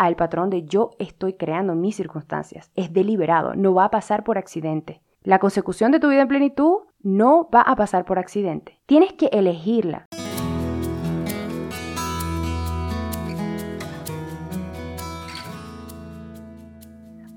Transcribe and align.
al 0.00 0.16
patrón 0.16 0.48
de 0.48 0.64
yo 0.64 0.92
estoy 0.98 1.34
creando 1.34 1.74
mis 1.74 1.94
circunstancias. 1.94 2.70
Es 2.74 2.90
deliberado, 2.90 3.54
no 3.54 3.74
va 3.74 3.84
a 3.84 3.90
pasar 3.90 4.24
por 4.24 4.38
accidente. 4.38 5.02
La 5.22 5.38
consecución 5.38 5.92
de 5.92 6.00
tu 6.00 6.08
vida 6.08 6.22
en 6.22 6.28
plenitud 6.28 6.78
no 7.02 7.50
va 7.54 7.60
a 7.60 7.76
pasar 7.76 8.06
por 8.06 8.18
accidente. 8.18 8.80
Tienes 8.86 9.12
que 9.12 9.26
elegirla. 9.26 10.06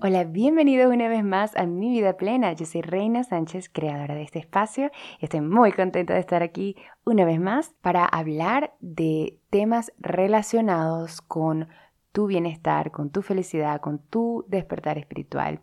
Hola, 0.01 0.23
bienvenidos 0.23 0.93
una 0.93 1.09
vez 1.09 1.23
más 1.23 1.55
a 1.57 1.65
Mi 1.65 1.89
Vida 1.89 2.15
Plena. 2.15 2.53
Yo 2.53 2.65
soy 2.65 2.81
Reina 2.81 3.23
Sánchez, 3.23 3.69
creadora 3.69 4.15
de 4.15 4.23
este 4.23 4.39
espacio. 4.39 4.89
Estoy 5.19 5.41
muy 5.41 5.73
contenta 5.73 6.13
de 6.13 6.19
estar 6.21 6.43
aquí 6.43 6.77
una 7.03 7.25
vez 7.25 7.41
más 7.41 7.73
para 7.81 8.05
hablar 8.05 8.73
de 8.79 9.37
temas 9.49 9.91
relacionados 9.99 11.21
con 11.21 11.67
tu 12.13 12.27
bienestar, 12.27 12.91
con 12.91 13.09
tu 13.09 13.21
felicidad, 13.21 13.81
con 13.81 13.99
tu 13.99 14.45
despertar 14.47 14.97
espiritual. 14.97 15.59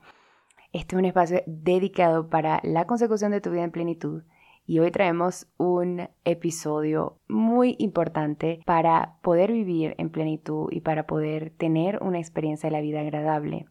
Este 0.72 0.94
es 0.94 0.98
un 0.98 1.06
espacio 1.06 1.42
dedicado 1.46 2.28
para 2.28 2.60
la 2.62 2.86
consecución 2.86 3.30
de 3.32 3.40
tu 3.40 3.50
vida 3.50 3.64
en 3.64 3.70
plenitud 3.70 4.22
y 4.66 4.78
hoy 4.78 4.90
traemos 4.90 5.48
un 5.56 6.08
episodio 6.24 7.18
muy 7.28 7.74
importante 7.78 8.60
para 8.66 9.16
poder 9.22 9.50
vivir 9.50 9.94
en 9.98 10.10
plenitud 10.10 10.68
y 10.70 10.80
para 10.80 11.06
poder 11.06 11.50
tener 11.50 12.00
una 12.02 12.18
experiencia 12.18 12.68
de 12.68 12.76
la 12.76 12.82
vida 12.82 13.00
agradable. 13.00 13.66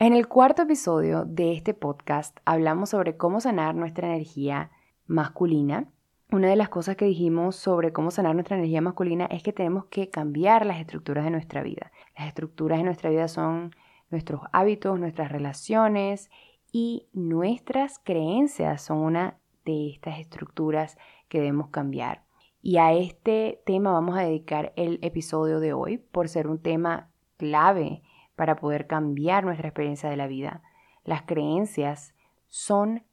En 0.00 0.12
el 0.12 0.26
cuarto 0.26 0.62
episodio 0.62 1.24
de 1.24 1.52
este 1.52 1.72
podcast 1.72 2.36
hablamos 2.44 2.90
sobre 2.90 3.16
cómo 3.16 3.40
sanar 3.40 3.76
nuestra 3.76 4.08
energía 4.08 4.70
masculina. 5.06 5.88
Una 6.34 6.48
de 6.48 6.56
las 6.56 6.68
cosas 6.68 6.96
que 6.96 7.04
dijimos 7.04 7.54
sobre 7.54 7.92
cómo 7.92 8.10
sanar 8.10 8.34
nuestra 8.34 8.56
energía 8.56 8.80
masculina 8.80 9.26
es 9.26 9.44
que 9.44 9.52
tenemos 9.52 9.84
que 9.84 10.10
cambiar 10.10 10.66
las 10.66 10.80
estructuras 10.80 11.24
de 11.24 11.30
nuestra 11.30 11.62
vida. 11.62 11.92
Las 12.18 12.26
estructuras 12.26 12.78
de 12.78 12.84
nuestra 12.84 13.08
vida 13.08 13.28
son 13.28 13.70
nuestros 14.10 14.40
hábitos, 14.50 14.98
nuestras 14.98 15.30
relaciones 15.30 16.32
y 16.72 17.06
nuestras 17.12 18.00
creencias 18.00 18.82
son 18.82 18.98
una 18.98 19.38
de 19.64 19.90
estas 19.90 20.18
estructuras 20.18 20.98
que 21.28 21.38
debemos 21.38 21.68
cambiar. 21.68 22.24
Y 22.60 22.78
a 22.78 22.92
este 22.94 23.62
tema 23.64 23.92
vamos 23.92 24.18
a 24.18 24.22
dedicar 24.22 24.72
el 24.74 24.98
episodio 25.02 25.60
de 25.60 25.72
hoy 25.72 25.98
por 25.98 26.28
ser 26.28 26.48
un 26.48 26.58
tema 26.58 27.10
clave 27.36 28.02
para 28.34 28.56
poder 28.56 28.88
cambiar 28.88 29.44
nuestra 29.44 29.68
experiencia 29.68 30.10
de 30.10 30.16
la 30.16 30.26
vida. 30.26 30.64
Las 31.04 31.22
creencias 31.22 32.12
son 32.48 33.04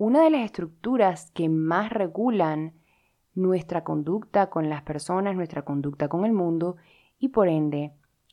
una 0.00 0.22
de 0.22 0.30
las 0.30 0.46
estructuras 0.46 1.30
que 1.32 1.50
más 1.50 1.90
regulan 1.90 2.72
nuestra 3.34 3.84
conducta 3.84 4.48
con 4.48 4.70
las 4.70 4.80
personas, 4.80 5.36
nuestra 5.36 5.60
conducta 5.60 6.08
con 6.08 6.24
el 6.24 6.32
mundo 6.32 6.76
y 7.18 7.28
por 7.28 7.48
ende 7.48 7.92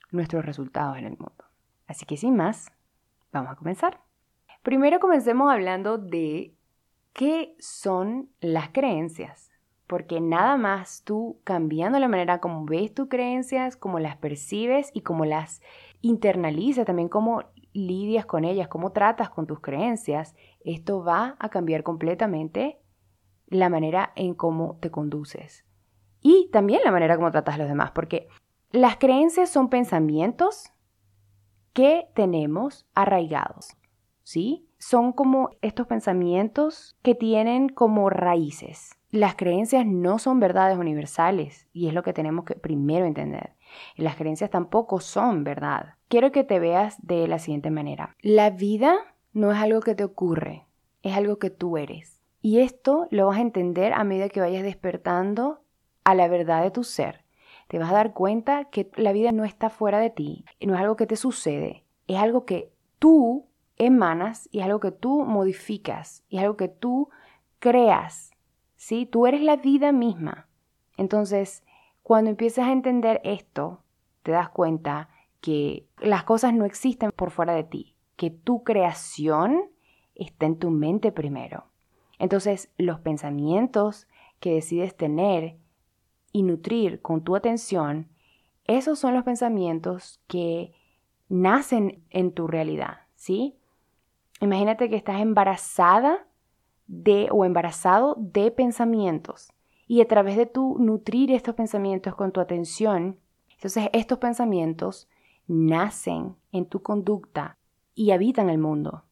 nuestros 0.09 0.45
resultados 0.45 0.97
en 0.97 1.03
el 1.03 1.17
mundo. 1.17 1.43
Así 1.85 2.05
que 2.05 2.15
sin 2.15 2.38
más, 2.38 2.71
vamos 3.33 3.51
a 3.51 3.57
comenzar. 3.57 3.99
Primero 4.63 5.01
comencemos 5.01 5.51
hablando 5.51 5.97
de 5.97 6.55
qué 7.11 7.53
son 7.59 8.29
las 8.39 8.69
creencias, 8.69 9.51
porque 9.88 10.21
nada 10.21 10.55
más 10.55 11.03
tú 11.03 11.41
cambiando 11.43 11.99
la 11.99 12.07
manera 12.07 12.39
como 12.39 12.63
ves 12.63 12.93
tus 12.93 13.09
creencias, 13.09 13.75
como 13.75 13.99
las 13.99 14.15
percibes 14.15 14.89
y 14.93 15.01
como 15.01 15.25
las 15.25 15.61
internaliza 15.99 16.85
también 16.85 17.09
cómo 17.09 17.43
lidias 17.78 18.25
con 18.25 18.44
ellas, 18.44 18.67
cómo 18.67 18.92
tratas 18.92 19.30
con 19.30 19.45
tus 19.45 19.59
creencias, 19.59 20.36
esto 20.61 21.03
va 21.03 21.36
a 21.39 21.50
cambiar 21.50 21.84
completamente 21.84 22.80
la 23.47 23.69
manera 23.69 24.11
en 24.16 24.34
cómo 24.34 24.78
te 24.81 24.89
conduces. 24.89 25.64
Y 26.19 26.50
también 26.52 26.81
la 26.84 26.92
manera 26.92 27.16
como 27.16 27.31
tratas 27.31 27.56
a 27.56 27.59
los 27.59 27.67
demás, 27.67 27.92
porque 27.92 28.28
las 28.72 28.97
creencias 28.97 29.50
son 29.50 29.69
pensamientos 29.69 30.73
que 31.73 32.09
tenemos 32.16 32.88
arraigados, 32.95 33.78
¿sí? 34.23 34.67
Son 34.80 35.14
como 35.14 35.52
estos 35.62 35.86
pensamientos 35.86 36.97
que 37.03 37.14
tienen 37.14 37.69
como 37.69 38.09
raíces. 38.09 38.97
Las 39.09 39.35
creencias 39.35 39.85
no 39.85 40.19
son 40.19 40.41
verdades 40.41 40.78
universales 40.78 41.68
y 41.72 41.88
es 41.88 41.94
lo 41.94 42.03
que 42.03 42.12
tenemos 42.12 42.44
que 42.44 42.56
primero 42.56 43.06
entender. 43.06 43.53
Las 43.95 44.18
creencias 44.18 44.50
tampoco 44.50 45.00
son 45.00 45.45
verdad. 45.45 45.94
Quiero 46.09 46.34
que 46.34 46.44
te 46.44 46.59
veas 46.59 46.97
de 47.01 47.25
la 47.28 47.40
siguiente 47.40 47.72
manera. 47.72 48.16
La 48.22 48.50
vida 48.50 48.97
no 49.31 49.51
es 49.51 49.59
algo 49.59 49.79
que 49.79 49.95
te 49.95 50.03
ocurre, 50.03 50.66
es 51.03 51.16
algo 51.16 51.40
que 51.40 51.50
tú 51.50 51.78
eres. 51.78 52.22
Y 52.41 52.59
esto 52.59 53.07
lo 53.09 53.28
vas 53.28 53.38
a 53.38 53.41
entender 53.41 53.94
a 53.94 54.03
medida 54.03 54.28
que 54.29 54.41
vayas 54.41 54.63
despertando 54.63 55.62
a 56.03 56.13
la 56.13 56.28
verdad 56.28 56.63
de 56.63 56.72
tu 56.72 56.84
ser. 56.84 57.24
Te 57.69 57.79
vas 57.79 57.91
a 57.91 57.95
dar 57.95 58.13
cuenta 58.13 58.66
que 58.66 58.89
la 58.95 59.13
vida 59.13 59.31
no 59.31 59.45
está 59.45 59.69
fuera 59.69 60.00
de 60.00 60.09
ti, 60.09 60.45
no 60.59 60.74
es 60.75 60.81
algo 60.81 60.95
que 60.95 61.07
te 61.07 61.16
sucede, 61.16 61.84
es 62.07 62.18
algo 62.18 62.45
que 62.45 62.72
tú 63.00 63.47
emanas 63.78 64.47
y 64.51 64.59
es 64.59 64.66
algo 64.66 64.79
que 64.79 64.91
tú 64.91 65.24
modificas, 65.24 66.24
y 66.29 66.38
es 66.38 66.44
algo 66.44 66.57
que 66.57 66.69
tú 66.69 67.09
creas. 67.59 68.31
¿Sí? 68.77 69.05
Tú 69.05 69.27
eres 69.27 69.41
la 69.41 69.57
vida 69.57 69.91
misma. 69.91 70.47
Entonces, 70.95 71.63
cuando 72.03 72.29
empiezas 72.29 72.67
a 72.67 72.71
entender 72.71 73.19
esto, 73.25 73.83
te 74.23 74.31
das 74.31 74.49
cuenta 74.49 75.09
que 75.41 75.85
las 75.99 76.23
cosas 76.23 76.53
no 76.53 76.63
existen 76.63 77.11
por 77.11 77.31
fuera 77.31 77.53
de 77.53 77.63
ti, 77.63 77.95
que 78.15 78.29
tu 78.31 78.63
creación 78.63 79.69
está 80.15 80.45
en 80.45 80.57
tu 80.57 80.69
mente 80.69 81.11
primero. 81.11 81.65
Entonces, 82.19 82.71
los 82.77 82.99
pensamientos 82.99 84.07
que 84.39 84.53
decides 84.53 84.95
tener 84.95 85.57
y 86.31 86.44
nutrir 86.44 87.01
con 87.01 87.23
tu 87.23 87.35
atención, 87.35 88.09
esos 88.65 88.99
son 88.99 89.13
los 89.13 89.23
pensamientos 89.23 90.21
que 90.27 90.71
nacen 91.29 92.03
en 92.09 92.31
tu 92.31 92.47
realidad, 92.47 93.01
¿sí? 93.15 93.57
Imagínate 94.39 94.89
que 94.89 94.95
estás 94.95 95.21
embarazada 95.21 96.27
de 96.88 97.28
o 97.31 97.46
embarazado 97.46 98.16
de 98.18 98.50
pensamientos 98.52 99.52
y 99.88 100.02
a 100.02 100.08
través 100.08 100.38
de 100.38 100.46
tu 100.46 100.78
nutrir 100.80 101.31
estos 101.31 101.56
pensamientos 101.56 102.16
con 102.16 102.31
tu 102.31 102.40
atención, 102.40 103.20
entonces 103.52 103.90
estos 103.94 104.18
pensamientos 104.18 105.08
nacen 105.48 106.36
en 106.52 106.66
tu 106.66 106.81
conducta 106.81 107.58
y 107.96 108.12
habitan 108.12 108.50
el 108.50 108.58
mundo, 108.58 109.03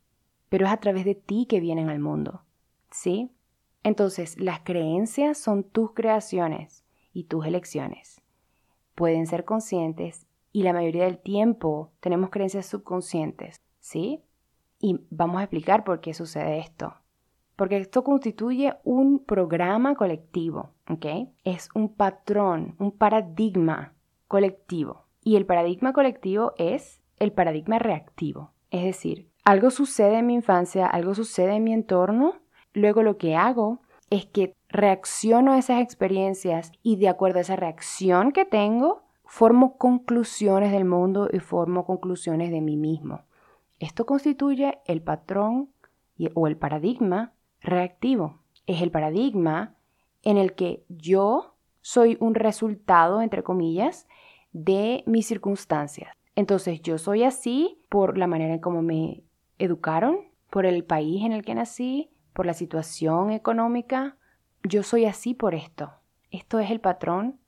pero 0.50 0.66
es 0.66 0.72
a 0.72 0.78
través 0.78 1.06
de 1.06 1.16
ti 1.16 1.46
que 1.47 1.59
vienen 1.59 1.90
al 1.90 2.00
mundo, 2.00 2.44
¿sí? 2.91 3.31
Entonces 3.84 4.40
las 4.40 4.62
creencias 4.62 5.38
son 5.38 5.63
tus 5.63 5.94
creaciones 5.94 6.84
y 7.13 7.25
tus 7.25 7.46
elecciones. 7.46 8.22
Pueden 8.96 9.28
ser 9.28 9.46
conscientes 9.46 10.28
y 10.52 10.63
la 10.63 10.74
mayoría 10.74 11.06
del 11.06 11.19
tiempo 11.19 11.92
tenemos 12.00 12.30
creencias 12.30 12.66
subconscientes, 12.66 13.62
¿sí? 13.80 14.22
Y 14.80 15.00
vamos 15.09 15.40
a 15.40 15.44
explicar 15.44 15.84
por 15.84 16.02
qué 16.02 16.13
sucede 16.13 16.59
esto 16.59 16.96
porque 17.55 17.77
esto 17.77 18.03
constituye 18.03 18.73
un 18.83 19.19
programa 19.19 19.95
colectivo, 19.95 20.71
¿ok? 20.89 21.29
Es 21.43 21.69
un 21.73 21.93
patrón, 21.93 22.75
un 22.79 22.91
paradigma 22.91 23.93
colectivo. 24.27 25.05
Y 25.23 25.38
el 25.38 25.45
paradigma 25.45 25.94
colectivo 25.94 26.53
es 26.57 27.01
el 27.17 27.31
paradigma 27.31 27.79
reactivo. 27.79 28.51
Es 28.71 28.83
decir, 28.83 29.29
algo 29.44 29.69
sucede 29.69 30.19
en 30.19 30.27
mi 30.27 30.33
infancia, 30.33 30.85
algo 30.85 31.15
sucede 31.15 31.55
en 31.55 31.63
mi 31.63 31.73
entorno, 31.73 32.35
luego 32.73 33.03
lo 33.03 33.17
que 33.17 33.35
hago 33.35 33.79
es 34.09 34.25
que 34.25 34.53
reacciono 34.69 35.53
a 35.53 35.57
esas 35.57 35.81
experiencias 35.81 36.71
y 36.83 36.97
de 36.97 37.09
acuerdo 37.09 37.39
a 37.39 37.41
esa 37.41 37.55
reacción 37.55 38.31
que 38.31 38.45
tengo, 38.45 39.03
formo 39.23 39.77
conclusiones 39.77 40.71
del 40.71 40.85
mundo 40.85 41.29
y 41.31 41.39
formo 41.39 41.85
conclusiones 41.85 42.51
de 42.51 42.61
mí 42.61 42.75
mismo. 42.77 43.21
Esto 43.79 44.05
constituye 44.05 44.79
el 44.85 45.01
patrón 45.01 45.69
o 46.33 46.47
el 46.47 46.57
paradigma 46.57 47.33
reactivo. 47.65 48.39
Es 48.67 48.81
el 48.81 48.91
paradigma 48.91 49.75
en 50.23 50.37
el 50.37 50.53
que 50.55 50.83
yo 50.89 51.55
soy 51.81 52.17
un 52.19 52.35
resultado, 52.35 53.21
entre 53.21 53.43
comillas, 53.43 54.07
de 54.53 55.03
mis 55.05 55.27
circunstancias. 55.27 56.11
Entonces 56.35 56.81
yo 56.81 56.97
soy 56.97 57.23
así 57.23 57.79
por 57.89 58.17
la 58.17 58.27
manera 58.27 58.53
en 58.56 58.59
cómo 58.59 58.81
me 58.81 59.23
educaron, 59.59 60.17
por 60.50 60.65
el 60.65 60.83
país 60.83 61.23
en 61.23 61.31
el 61.31 61.44
que 61.44 61.56
nací, 61.56 62.09
por 62.33 62.45
la 62.45 62.53
situación 62.53 63.31
económica. 63.31 64.18
Yo 64.63 64.83
soy 64.83 65.06
así 65.06 65.33
por 65.33 65.56
esto. 65.56 65.91
Esto 66.31 66.59
es 66.59 66.71
el 66.71 66.81
patrón 66.81 67.39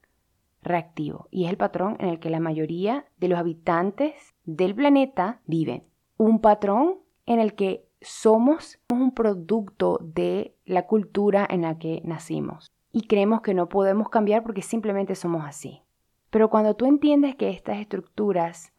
reactivo 0.61 1.27
y 1.31 1.45
es 1.45 1.49
el 1.49 1.57
patrón 1.57 1.97
en 1.99 2.09
el 2.09 2.19
que 2.19 2.29
la 2.29 2.39
mayoría 2.39 3.05
de 3.17 3.27
los 3.27 3.39
habitantes 3.39 4.35
del 4.45 4.75
planeta 4.75 5.41
viven. 5.45 5.83
Un 6.17 6.39
patrón 6.39 6.99
en 7.25 7.39
el 7.39 7.55
que 7.55 7.86
somos 8.07 8.80
un 8.89 9.12
producto 9.12 10.00
de 10.01 10.56
la 10.65 10.88
cultura 10.88 11.45
en 11.50 11.63
la 11.63 11.77
que 11.77 12.01
nacimos 12.06 12.71
y 12.92 13.07
creemos 13.07 13.42
que 13.42 13.54
no 13.54 13.68
podemos 13.69 14.09
cambiar 14.09 14.44
porque 14.44 14.62
simplemente 14.62 15.13
somos 15.15 15.45
así. 15.45 15.81
Pero 16.30 16.50
cuando 16.50 16.75
tú 16.75 16.86
entiendes 16.86 17.36
que 17.36 17.50
estas 17.50 17.80
estructuras 17.80 18.74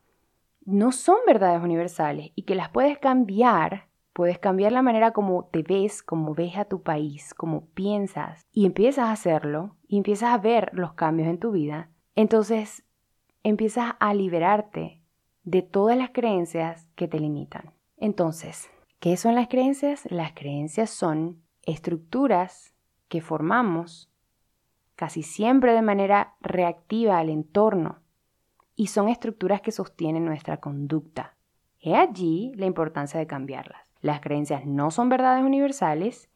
no 0.65 0.93
son 0.93 1.17
verdades 1.27 1.63
universales 1.63 2.33
y 2.35 2.43
que 2.43 2.55
las 2.55 2.71
puedes 2.71 2.99
cambiar, 2.99 3.89
puedes 4.13 4.39
cambiar 4.39 4.73
la 4.73 4.83
manera 4.83 5.13
como 5.13 5.45
te 5.45 5.63
ves, 5.63 6.03
como 6.03 6.35
ves 6.35 6.57
a 6.57 6.65
tu 6.65 6.83
país, 6.83 7.35
como 7.35 7.67
piensas 7.67 8.47
y 8.53 8.67
empiezas 8.67 9.07
a 9.07 9.13
hacerlo 9.13 9.77
y 9.87 9.99
empiezas 9.99 10.31
a 10.31 10.39
ver 10.39 10.71
los 10.73 10.95
cambios 10.95 11.29
en 11.29 11.39
tu 11.39 11.53
vida, 11.53 11.91
entonces 12.17 12.85
empiezas 13.43 13.93
a 14.01 14.15
liberarte 14.15 15.03
de 15.45 15.63
todas 15.63 15.97
las 15.97 16.11
creencias 16.11 16.89
que 16.95 17.09
te 17.09 17.21
limitan. 17.21 17.73
Entonces, 17.97 18.71
¿qué 19.01 19.17
son 19.17 19.35
las 19.35 19.49
creencias? 19.49 20.11
Las 20.11 20.33
creencias 20.33 20.91
son 20.91 21.43
estructuras 21.63 22.75
que 23.09 23.21
formamos 23.21 24.11
casi 24.97 25.23
siempre 25.23 25.73
de 25.73 25.83
manera 25.83 26.35
reactiva 26.41 27.19
al 27.19 27.31
entorno 27.31 28.01
y 28.75 28.89
son 28.89 29.09
estructuras 29.09 29.61
que 29.61 29.73
sostienen 29.73 30.25
nuestra 30.25 30.59
conducta. 30.59 31.37
He 31.81 31.95
allí 31.95 32.53
la 32.57 32.67
importancia 32.67 33.21
de 33.21 33.27
cambiarlas. 33.27 33.81
Las 34.01 34.21
creencias 34.21 34.67
no 34.67 34.91
son 34.91 35.09
verdades 35.09 35.45
universales, 35.45 36.29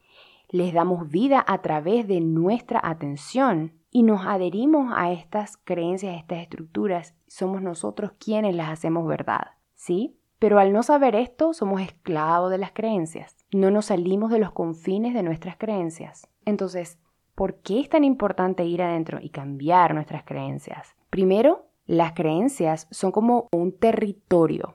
les 0.49 0.73
damos 0.73 1.09
vida 1.09 1.45
a 1.47 1.63
través 1.63 2.07
de 2.07 2.21
nuestra 2.21 2.81
atención 2.83 3.73
y 3.91 4.03
nos 4.03 4.27
adherimos 4.27 4.93
a 4.95 5.13
estas 5.13 5.57
creencias, 5.57 6.15
a 6.15 6.19
estas 6.19 6.39
estructuras, 6.39 7.15
somos 7.27 7.63
nosotros 7.63 8.13
quienes 8.19 8.55
las 8.55 8.71
hacemos 8.71 9.07
verdad, 9.07 9.53
¿sí? 9.75 10.17
Pero 10.43 10.59
al 10.59 10.73
no 10.73 10.83
saber 10.83 11.15
esto, 11.15 11.53
somos 11.53 11.81
esclavos 11.81 12.51
de 12.51 12.59
las 12.59 12.73
creencias. 12.73 13.37
No 13.53 13.71
nos 13.71 13.85
salimos 13.87 14.33
de 14.33 14.41
los 14.41 14.51
confines 14.51 15.15
de 15.15 15.23
nuestras 15.23 15.57
creencias. 15.57 16.29
Entonces, 16.45 16.99
¿por 17.37 17.61
qué 17.61 17.79
es 17.79 17.89
tan 17.89 18.03
importante 18.03 18.65
ir 18.65 18.83
adentro 18.83 19.21
y 19.23 19.31
cambiar 19.31 19.95
nuestras 19.95 20.25
creencias? 20.25 20.97
Primero, 21.11 21.67
las 21.87 22.15
creencias 22.15 22.89
son 22.91 23.13
como 23.13 23.47
un 23.53 23.79
territorio. 23.79 24.75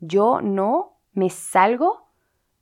Yo 0.00 0.40
no 0.40 0.98
me 1.12 1.30
salgo 1.30 2.08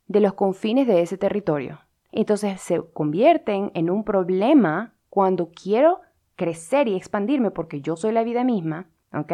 de 0.05 0.19
los 0.19 0.33
confines 0.33 0.85
de 0.85 1.01
ese 1.01 1.17
territorio. 1.17 1.79
Entonces 2.11 2.61
se 2.61 2.79
convierten 2.93 3.71
en 3.73 3.89
un 3.89 4.03
problema 4.03 4.93
cuando 5.09 5.49
quiero 5.49 6.01
crecer 6.35 6.89
y 6.89 6.95
expandirme 6.95 7.49
porque 7.49 7.81
yo 7.81 7.95
soy 7.95 8.11
la 8.11 8.23
vida 8.23 8.43
misma, 8.43 8.91
¿ok? 9.11 9.33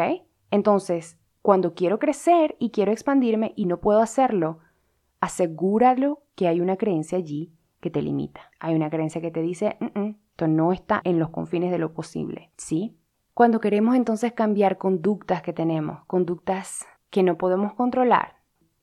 Entonces, 0.50 1.18
cuando 1.42 1.74
quiero 1.74 1.98
crecer 1.98 2.56
y 2.58 2.70
quiero 2.70 2.92
expandirme 2.92 3.52
y 3.56 3.66
no 3.66 3.80
puedo 3.80 4.00
hacerlo, 4.00 4.60
asegúralo 5.20 6.22
que 6.34 6.48
hay 6.48 6.60
una 6.60 6.76
creencia 6.76 7.18
allí 7.18 7.52
que 7.80 7.90
te 7.90 8.00
limita. 8.00 8.50
Hay 8.60 8.74
una 8.74 8.90
creencia 8.90 9.20
que 9.20 9.30
te 9.30 9.42
dice, 9.42 9.76
esto 9.80 10.48
no 10.48 10.72
está 10.72 11.00
en 11.04 11.18
los 11.18 11.30
confines 11.30 11.70
de 11.70 11.78
lo 11.78 11.92
posible, 11.92 12.50
¿sí? 12.56 12.96
Cuando 13.34 13.60
queremos 13.60 13.96
entonces 13.96 14.32
cambiar 14.32 14.78
conductas 14.78 15.42
que 15.42 15.52
tenemos, 15.52 16.04
conductas 16.06 16.86
que 17.10 17.22
no 17.22 17.36
podemos 17.36 17.74
controlar, 17.74 18.36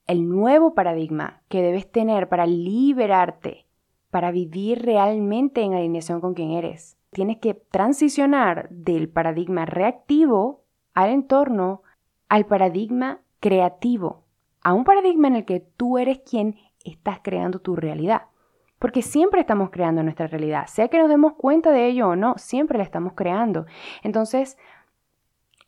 el 0.06 0.28
nuevo 0.28 0.74
paradigma 0.74 1.42
que 1.48 1.62
debes 1.62 1.90
tener 1.90 2.28
para 2.28 2.46
liberarte 2.46 3.66
para 4.10 4.32
vivir 4.32 4.82
realmente 4.82 5.62
en 5.62 5.74
alineación 5.74 6.20
con 6.20 6.34
quien 6.34 6.50
eres. 6.50 6.98
Tienes 7.10 7.38
que 7.38 7.54
transicionar 7.54 8.68
del 8.70 9.08
paradigma 9.08 9.66
reactivo 9.66 10.64
al 10.94 11.10
entorno 11.10 11.82
al 12.30 12.46
paradigma 12.46 13.20
creativo, 13.40 14.24
a 14.62 14.72
un 14.72 14.84
paradigma 14.84 15.28
en 15.28 15.36
el 15.36 15.44
que 15.44 15.60
tú 15.60 15.98
eres 15.98 16.20
quien 16.20 16.56
estás 16.84 17.18
creando 17.22 17.58
tu 17.58 17.76
realidad. 17.76 18.22
Porque 18.78 19.02
siempre 19.02 19.40
estamos 19.40 19.68
creando 19.70 20.02
nuestra 20.02 20.28
realidad, 20.28 20.66
sea 20.68 20.88
que 20.88 20.98
nos 20.98 21.10
demos 21.10 21.34
cuenta 21.34 21.72
de 21.72 21.88
ello 21.88 22.08
o 22.08 22.16
no, 22.16 22.34
siempre 22.38 22.78
la 22.78 22.84
estamos 22.84 23.12
creando. 23.14 23.66
Entonces, 24.02 24.56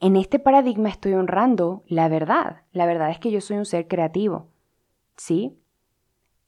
en 0.01 0.17
este 0.17 0.39
paradigma 0.39 0.89
estoy 0.89 1.15
honrando 1.15 1.83
la 1.87 2.09
verdad. 2.09 2.63
La 2.73 2.87
verdad 2.87 3.11
es 3.11 3.19
que 3.19 3.31
yo 3.31 3.41
soy 3.41 3.59
un 3.59 3.67
ser 3.67 3.89
creativo. 3.89 4.49
¿Sí? 5.17 5.59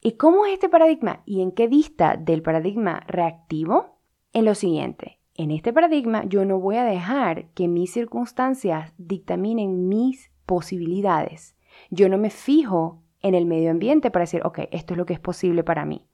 ¿Y 0.01 0.13
cómo 0.13 0.45
es 0.45 0.53
este 0.53 0.69
paradigma 0.69 1.23
y 1.25 1.41
en 1.41 1.51
qué 1.51 1.67
dista 1.67 2.15
del 2.15 2.41
paradigma 2.41 3.03
reactivo? 3.07 3.97
En 4.33 4.45
lo 4.45 4.55
siguiente, 4.55 5.19
en 5.37 5.51
este 5.51 5.73
paradigma 5.73 6.23
yo 6.25 6.45
no 6.45 6.59
voy 6.59 6.77
a 6.77 6.85
dejar 6.85 7.49
que 7.49 7.67
mis 7.67 7.91
circunstancias 7.91 8.93
dictaminen 8.97 9.87
mis 9.87 10.31
posibilidades. 10.45 11.55
Yo 11.89 12.09
no 12.09 12.17
me 12.17 12.29
fijo 12.29 13.01
en 13.21 13.35
el 13.35 13.45
medio 13.45 13.71
ambiente 13.71 14.11
para 14.11 14.23
decir, 14.23 14.41
ok, 14.45 14.59
esto 14.71 14.93
es 14.93 14.97
lo 14.97 15.05
que 15.05 15.13
es 15.13 15.19
posible 15.19 15.63
para 15.63 15.85
mí. 15.85 16.05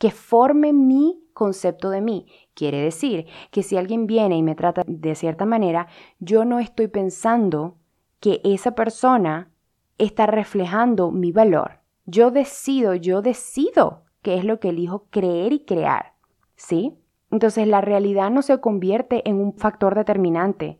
Que 0.00 0.10
forme 0.10 0.72
mi 0.72 1.22
concepto 1.34 1.90
de 1.90 2.00
mí. 2.00 2.26
Quiere 2.54 2.78
decir 2.78 3.26
que 3.50 3.62
si 3.62 3.76
alguien 3.76 4.06
viene 4.06 4.36
y 4.36 4.42
me 4.42 4.54
trata 4.54 4.82
de 4.86 5.14
cierta 5.14 5.44
manera, 5.44 5.86
yo 6.18 6.44
no 6.44 6.58
estoy 6.58 6.88
pensando 6.88 7.76
que 8.18 8.40
esa 8.42 8.74
persona 8.74 9.50
está 9.98 10.26
reflejando 10.26 11.10
mi 11.12 11.30
valor. 11.30 11.80
Yo 12.06 12.30
decido, 12.30 12.94
yo 12.94 13.22
decido 13.22 14.04
qué 14.22 14.34
es 14.36 14.44
lo 14.44 14.58
que 14.58 14.70
elijo 14.70 15.06
creer 15.10 15.52
y 15.52 15.60
crear. 15.60 16.14
¿Sí? 16.56 16.96
Entonces 17.34 17.66
la 17.66 17.80
realidad 17.80 18.30
no 18.30 18.42
se 18.42 18.60
convierte 18.60 19.28
en 19.28 19.40
un 19.40 19.54
factor 19.54 19.96
determinante 19.96 20.78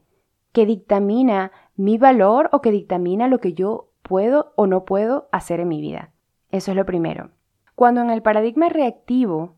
que 0.53 0.67
dictamina 0.67 1.51
mi 1.75 1.99
valor 1.99 2.49
o 2.53 2.61
que 2.61 2.71
dictamina 2.71 3.27
lo 3.27 3.41
que 3.41 3.55
yo 3.55 3.91
puedo 4.03 4.53
o 4.55 4.69
no 4.69 4.85
puedo 4.85 5.29
hacer 5.33 5.59
en 5.59 5.67
mi 5.67 5.81
vida. 5.81 6.13
Eso 6.53 6.71
es 6.71 6.77
lo 6.77 6.87
primero. 6.87 7.33
Cuando 7.75 8.03
en 8.03 8.11
el 8.11 8.23
paradigma 8.23 8.69
reactivo 8.69 9.57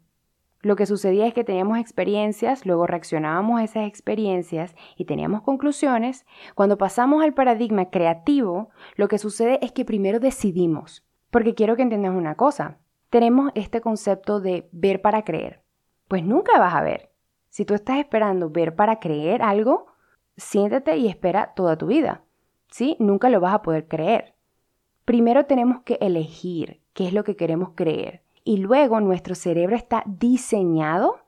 lo 0.63 0.75
que 0.75 0.87
sucedía 0.87 1.27
es 1.27 1.35
que 1.35 1.45
teníamos 1.45 1.77
experiencias, 1.81 2.65
luego 2.65 2.87
reaccionábamos 2.87 3.61
a 3.61 3.65
esas 3.65 3.87
experiencias 3.87 4.75
y 4.97 5.05
teníamos 5.05 5.43
conclusiones, 5.43 6.25
cuando 6.55 6.79
pasamos 6.79 7.23
al 7.23 7.35
paradigma 7.35 7.91
creativo, 7.91 8.71
lo 8.95 9.09
que 9.09 9.19
sucede 9.19 9.59
es 9.61 9.71
que 9.71 9.85
primero 9.85 10.19
decidimos. 10.19 11.05
Porque 11.31 11.55
quiero 11.55 11.77
que 11.77 11.83
entiendas 11.83 12.15
una 12.15 12.37
cosa. 12.37 12.79
Tenemos 13.11 13.53
este 13.55 13.83
concepto 13.83 14.41
de 14.41 14.67
ver 14.73 15.03
para 15.03 15.25
creer. 15.25 15.66
Pues 16.09 16.25
nunca 16.25 16.59
vas 16.59 16.75
a 16.75 16.83
ver. 16.83 17.11
Si 17.49 17.65
tú 17.65 17.75
estás 17.75 17.99
esperando 17.99 18.51
ver 18.51 18.77
para 18.77 19.01
creer 19.01 19.43
algo, 19.43 19.87
siéntate 20.37 20.97
y 20.97 21.09
espera 21.09 21.53
toda 21.55 21.77
tu 21.77 21.87
vida. 21.87 22.23
¿Sí? 22.71 22.97
Nunca 22.99 23.29
lo 23.29 23.41
vas 23.41 23.55
a 23.55 23.63
poder 23.63 23.89
creer. 23.89 24.35
Primero 25.05 25.47
tenemos 25.47 25.83
que 25.83 25.99
elegir 26.01 26.81
qué 26.93 27.07
es 27.07 27.13
lo 27.13 27.25
que 27.25 27.37
queremos 27.37 27.71
creer. 27.75 28.23
Y 28.45 28.59
luego 28.59 29.01
nuestro 29.01 29.35
cerebro 29.35 29.75
está 29.75 30.03
diseñado 30.07 31.19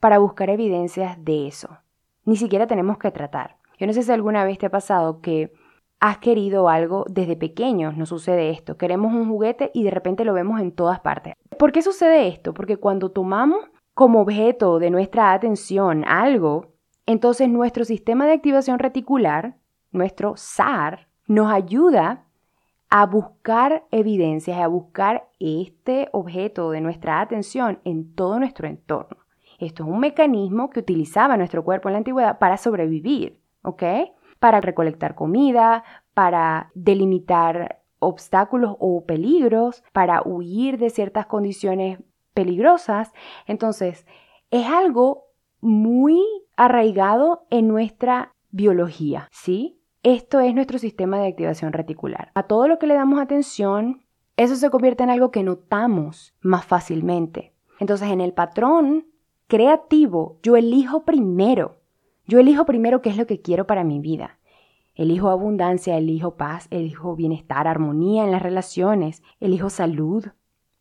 para 0.00 0.18
buscar 0.18 0.50
evidencias 0.50 1.24
de 1.24 1.48
eso. 1.48 1.78
Ni 2.24 2.36
siquiera 2.36 2.66
tenemos 2.66 2.98
que 2.98 3.10
tratar. 3.10 3.56
Yo 3.78 3.86
no 3.86 3.92
sé 3.92 4.02
si 4.02 4.12
alguna 4.12 4.44
vez 4.44 4.58
te 4.58 4.66
ha 4.66 4.70
pasado 4.70 5.20
que 5.20 5.52
has 6.00 6.18
querido 6.18 6.68
algo 6.68 7.04
desde 7.08 7.36
pequeños, 7.36 7.96
no 7.96 8.06
sucede 8.06 8.50
esto. 8.50 8.76
Queremos 8.76 9.12
un 9.12 9.28
juguete 9.28 9.70
y 9.74 9.82
de 9.82 9.90
repente 9.90 10.24
lo 10.24 10.32
vemos 10.32 10.60
en 10.60 10.72
todas 10.72 11.00
partes. 11.00 11.34
¿Por 11.58 11.72
qué 11.72 11.82
sucede 11.82 12.28
esto? 12.28 12.54
Porque 12.54 12.76
cuando 12.76 13.10
tomamos 13.10 13.64
como 13.98 14.20
objeto 14.20 14.78
de 14.78 14.90
nuestra 14.90 15.32
atención 15.32 16.04
algo, 16.06 16.68
entonces 17.04 17.48
nuestro 17.48 17.84
sistema 17.84 18.26
de 18.26 18.34
activación 18.34 18.78
reticular, 18.78 19.56
nuestro 19.90 20.34
SAR, 20.36 21.08
nos 21.26 21.50
ayuda 21.50 22.24
a 22.90 23.06
buscar 23.06 23.88
evidencias, 23.90 24.56
a 24.60 24.68
buscar 24.68 25.28
este 25.40 26.10
objeto 26.12 26.70
de 26.70 26.80
nuestra 26.80 27.20
atención 27.20 27.80
en 27.82 28.14
todo 28.14 28.38
nuestro 28.38 28.68
entorno. 28.68 29.16
Esto 29.58 29.82
es 29.82 29.88
un 29.88 29.98
mecanismo 29.98 30.70
que 30.70 30.78
utilizaba 30.78 31.36
nuestro 31.36 31.64
cuerpo 31.64 31.88
en 31.88 31.94
la 31.94 31.98
antigüedad 31.98 32.38
para 32.38 32.56
sobrevivir, 32.56 33.40
¿ok? 33.62 33.82
para 34.38 34.60
recolectar 34.60 35.16
comida, 35.16 35.82
para 36.14 36.70
delimitar 36.72 37.80
obstáculos 37.98 38.76
o 38.78 39.04
peligros, 39.06 39.82
para 39.92 40.22
huir 40.24 40.78
de 40.78 40.90
ciertas 40.90 41.26
condiciones 41.26 41.98
peligrosas. 42.38 43.12
Entonces, 43.46 44.06
es 44.50 44.66
algo 44.66 45.24
muy 45.60 46.22
arraigado 46.56 47.46
en 47.50 47.66
nuestra 47.66 48.34
biología, 48.50 49.28
¿sí? 49.32 49.80
Esto 50.02 50.40
es 50.40 50.54
nuestro 50.54 50.78
sistema 50.78 51.18
de 51.18 51.28
activación 51.28 51.72
reticular. 51.72 52.30
A 52.34 52.44
todo 52.44 52.68
lo 52.68 52.78
que 52.78 52.86
le 52.86 52.94
damos 52.94 53.20
atención, 53.20 54.04
eso 54.36 54.54
se 54.54 54.70
convierte 54.70 55.02
en 55.02 55.10
algo 55.10 55.30
que 55.30 55.42
notamos 55.42 56.34
más 56.40 56.64
fácilmente. 56.64 57.54
Entonces, 57.80 58.08
en 58.10 58.20
el 58.20 58.32
patrón 58.32 59.06
creativo, 59.48 60.38
yo 60.42 60.56
elijo 60.56 61.04
primero 61.04 61.78
yo 62.28 62.38
elijo 62.38 62.66
primero 62.66 63.00
qué 63.00 63.08
es 63.08 63.16
lo 63.16 63.26
que 63.26 63.40
quiero 63.40 63.66
para 63.66 63.84
mi 63.84 64.00
vida. 64.00 64.38
Elijo 64.94 65.30
abundancia, 65.30 65.96
elijo 65.96 66.36
paz, 66.36 66.68
elijo 66.70 67.16
bienestar, 67.16 67.66
armonía 67.66 68.24
en 68.24 68.32
las 68.32 68.42
relaciones, 68.42 69.22
elijo 69.40 69.70
salud, 69.70 70.26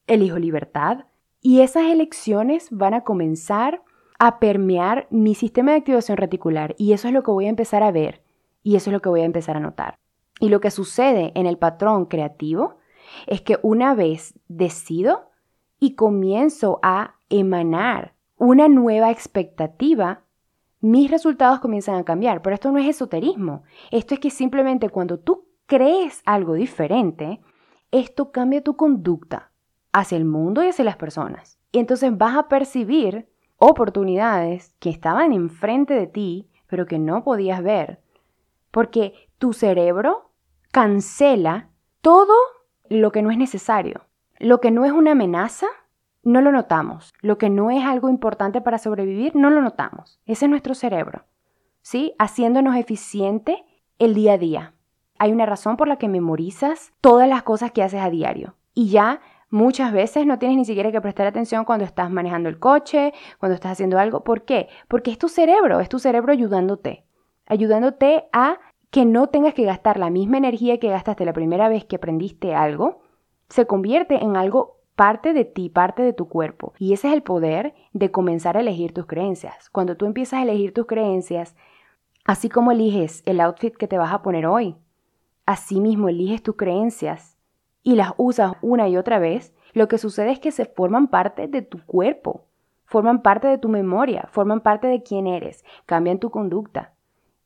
elijo 0.08 0.40
libertad. 0.40 1.06
Y 1.48 1.62
esas 1.62 1.86
elecciones 1.86 2.68
van 2.72 2.94
a 2.94 3.06
comenzar 3.06 3.82
a 4.20 4.38
permear 4.38 5.08
mi 5.12 5.34
sistema 5.34 5.72
de 5.72 5.77
activación 5.77 6.18
reticular 6.18 6.75
y 6.77 6.92
eso 6.92 7.08
es 7.08 7.13
lo 7.13 7.24
que 7.24 7.32
voy 7.32 7.46
a 7.46 7.50
empezar 7.50 7.84
a 7.84 7.92
ver 7.94 8.22
y 8.63 8.75
eso 8.75 8.89
es 8.89 8.94
lo 8.94 9.01
que 9.01 9.08
voy 9.08 9.22
a 9.22 9.24
empezar 9.24 9.56
a 9.56 9.62
notar. 9.62 9.98
Y 10.42 10.50
lo 10.50 10.60
que 10.60 10.72
sucede 10.72 11.32
en 11.36 11.46
el 11.46 11.58
patrón 11.58 12.08
creativo 12.08 12.80
es 13.27 13.39
que 13.39 13.60
una 13.62 13.96
vez 13.96 14.38
decido 14.50 15.30
y 15.80 15.96
comienzo 15.96 16.82
a 16.84 17.16
emanar 17.30 18.13
una 18.36 18.68
nueva 18.68 19.10
expectativa, 19.10 20.24
mis 20.82 21.10
resultados 21.10 21.62
comienzan 21.62 21.96
a 21.96 22.04
cambiar. 22.04 22.42
Pero 22.42 22.56
esto 22.56 22.74
no 22.74 22.80
es 22.80 22.89
esoterismo. 22.89 23.63
Esto 23.92 24.16
es 24.16 24.20
que 24.20 24.32
simplemente 24.32 24.89
cuando 24.89 25.18
tú 25.18 25.46
crees 25.66 26.22
algo 26.25 26.56
diferente, 26.56 27.39
esto 27.92 28.34
cambia 28.34 28.62
tu 28.62 28.75
conducta 28.75 29.47
hacia 30.00 30.18
el 30.18 30.25
mundo 30.25 30.63
y 30.63 30.68
hacia 30.68 30.86
las 30.86 30.96
personas. 30.96 31.58
Y 31.72 31.80
entonces 31.80 32.16
vas 32.16 32.38
a 32.38 32.48
percibir 32.48 33.27
oportunidades 33.58 34.75
que 34.80 34.92
estaban 34.92 35.34
enfrente 35.34 35.96
de 35.96 36.06
ti, 36.06 36.50
pero 36.68 36.86
que 36.86 37.00
no 37.00 37.24
podías 37.24 37.63
ver. 37.63 38.00
Porque 38.70 39.13
tu 39.39 39.54
cerebro 39.54 40.32
cancela 40.72 41.70
todo 42.01 42.36
lo 42.89 43.12
que 43.12 43.24
no 43.24 43.32
es 43.32 43.38
necesario. 43.38 44.06
Lo 44.38 44.62
que 44.62 44.70
no 44.70 44.86
es 44.86 44.92
una 44.92 45.13
amenaza, 45.13 45.66
no 46.22 46.42
lo 46.42 46.51
notamos. 46.51 47.13
Lo 47.22 47.39
que 47.39 47.50
no 47.50 47.72
es 47.72 47.84
algo 47.84 48.10
importante 48.10 48.62
para 48.62 48.77
sobrevivir, 48.77 49.36
no 49.36 49.50
lo 49.50 49.62
notamos. 49.62 50.20
Ese 50.27 50.46
es 50.46 50.50
nuestro 50.51 50.75
cerebro. 50.75 51.25
¿Sí? 51.82 52.13
Haciéndonos 52.20 52.75
eficiente 52.75 53.66
el 53.98 54.13
día 54.13 54.34
a 54.34 54.38
día. 54.38 54.74
Hay 55.18 55.32
una 55.32 55.48
razón 55.48 55.75
por 55.75 55.88
la 55.88 55.98
que 55.98 56.08
memorizas 56.08 56.94
todas 57.01 57.27
las 57.27 57.42
cosas 57.42 57.72
que 57.72 57.82
haces 57.82 58.01
a 58.01 58.12
diario. 58.12 58.56
Y 58.75 58.89
ya 58.89 59.22
muchas 59.50 59.94
veces 59.94 60.25
no 60.25 60.39
tienes 60.39 60.58
ni 60.58 60.66
siquiera 60.66 60.92
que 60.92 61.01
prestar 61.01 61.27
atención 61.27 61.66
cuando 61.66 61.86
estás 61.86 62.12
manejando 62.12 62.50
el 62.50 62.60
coche, 62.60 63.13
cuando 63.39 63.56
estás 63.56 63.74
haciendo 63.74 64.00
algo. 64.00 64.24
¿Por 64.24 64.44
qué? 64.44 64.68
Porque 64.88 65.12
es 65.12 65.18
tu 65.18 65.30
cerebro, 65.30 65.80
es 65.80 65.89
tu 65.89 66.00
cerebro 66.00 66.32
ayudándote. 66.32 67.06
Ayudándote 67.46 68.25
a 68.34 68.60
que 68.89 69.06
no 69.06 69.27
tengas 69.27 69.54
que 69.54 69.63
gastar 69.63 70.00
la 70.00 70.10
misma 70.10 70.38
energía 70.38 70.80
que 70.80 70.89
gastaste 70.89 71.25
la 71.25 71.34
primera 71.34 71.70
vez 71.70 71.86
que 71.86 71.98
aprendiste 71.98 72.56
algo. 72.56 73.01
Se 73.50 73.66
convierte 73.66 74.16
en 74.24 74.36
algo 74.36 74.77
parte 74.96 75.34
de 75.34 75.46
ti, 75.46 75.70
parte 75.70 76.01
de 76.01 76.13
tu 76.13 76.27
cuerpo. 76.27 76.74
Y 76.80 76.94
ese 76.94 77.08
es 77.08 77.13
el 77.13 77.22
poder 77.22 77.74
de 77.94 78.12
comenzar 78.12 78.58
a 78.58 78.62
elegir 78.62 78.94
tus 78.94 79.06
creencias. 79.06 79.70
Cuando 79.70 79.96
tú 79.96 80.06
empiezas 80.06 80.39
a 80.39 80.44
elegir 80.44 80.74
tus 80.74 80.88
creencias, 80.88 81.56
así 82.25 82.50
como 82.50 82.72
eliges 82.72 83.22
el 83.25 83.39
outfit 83.39 83.75
que 83.75 83.88
te 83.88 83.98
vas 83.98 84.12
a 84.12 84.22
poner 84.22 84.48
hoy, 84.48 84.75
así 85.46 85.80
mismo 85.80 86.10
eliges 86.10 86.42
tus 86.42 86.56
creencias 86.56 87.37
y 87.88 87.96
las 87.96 88.12
usas 88.17 88.51
una 88.62 88.89
y 88.89 88.98
otra 88.98 89.17
vez, 89.17 89.53
lo 89.72 89.88
que 89.88 89.98
sucede 89.98 90.32
es 90.32 90.39
que 90.41 90.51
se 90.51 90.65
forman 90.65 91.08
parte 91.08 91.48
de 91.48 91.62
tu 91.62 91.82
cuerpo, 91.86 92.44
forman 92.84 93.22
parte 93.22 93.48
de 93.48 93.58
tu 93.58 93.70
memoria, 93.70 94.27
forman 94.29 94.60
parte 94.60 94.88
de 94.88 95.03
quién 95.03 95.25
eres, 95.25 95.63
cambian 95.86 96.20
tu 96.20 96.29
conducta. 96.29 96.91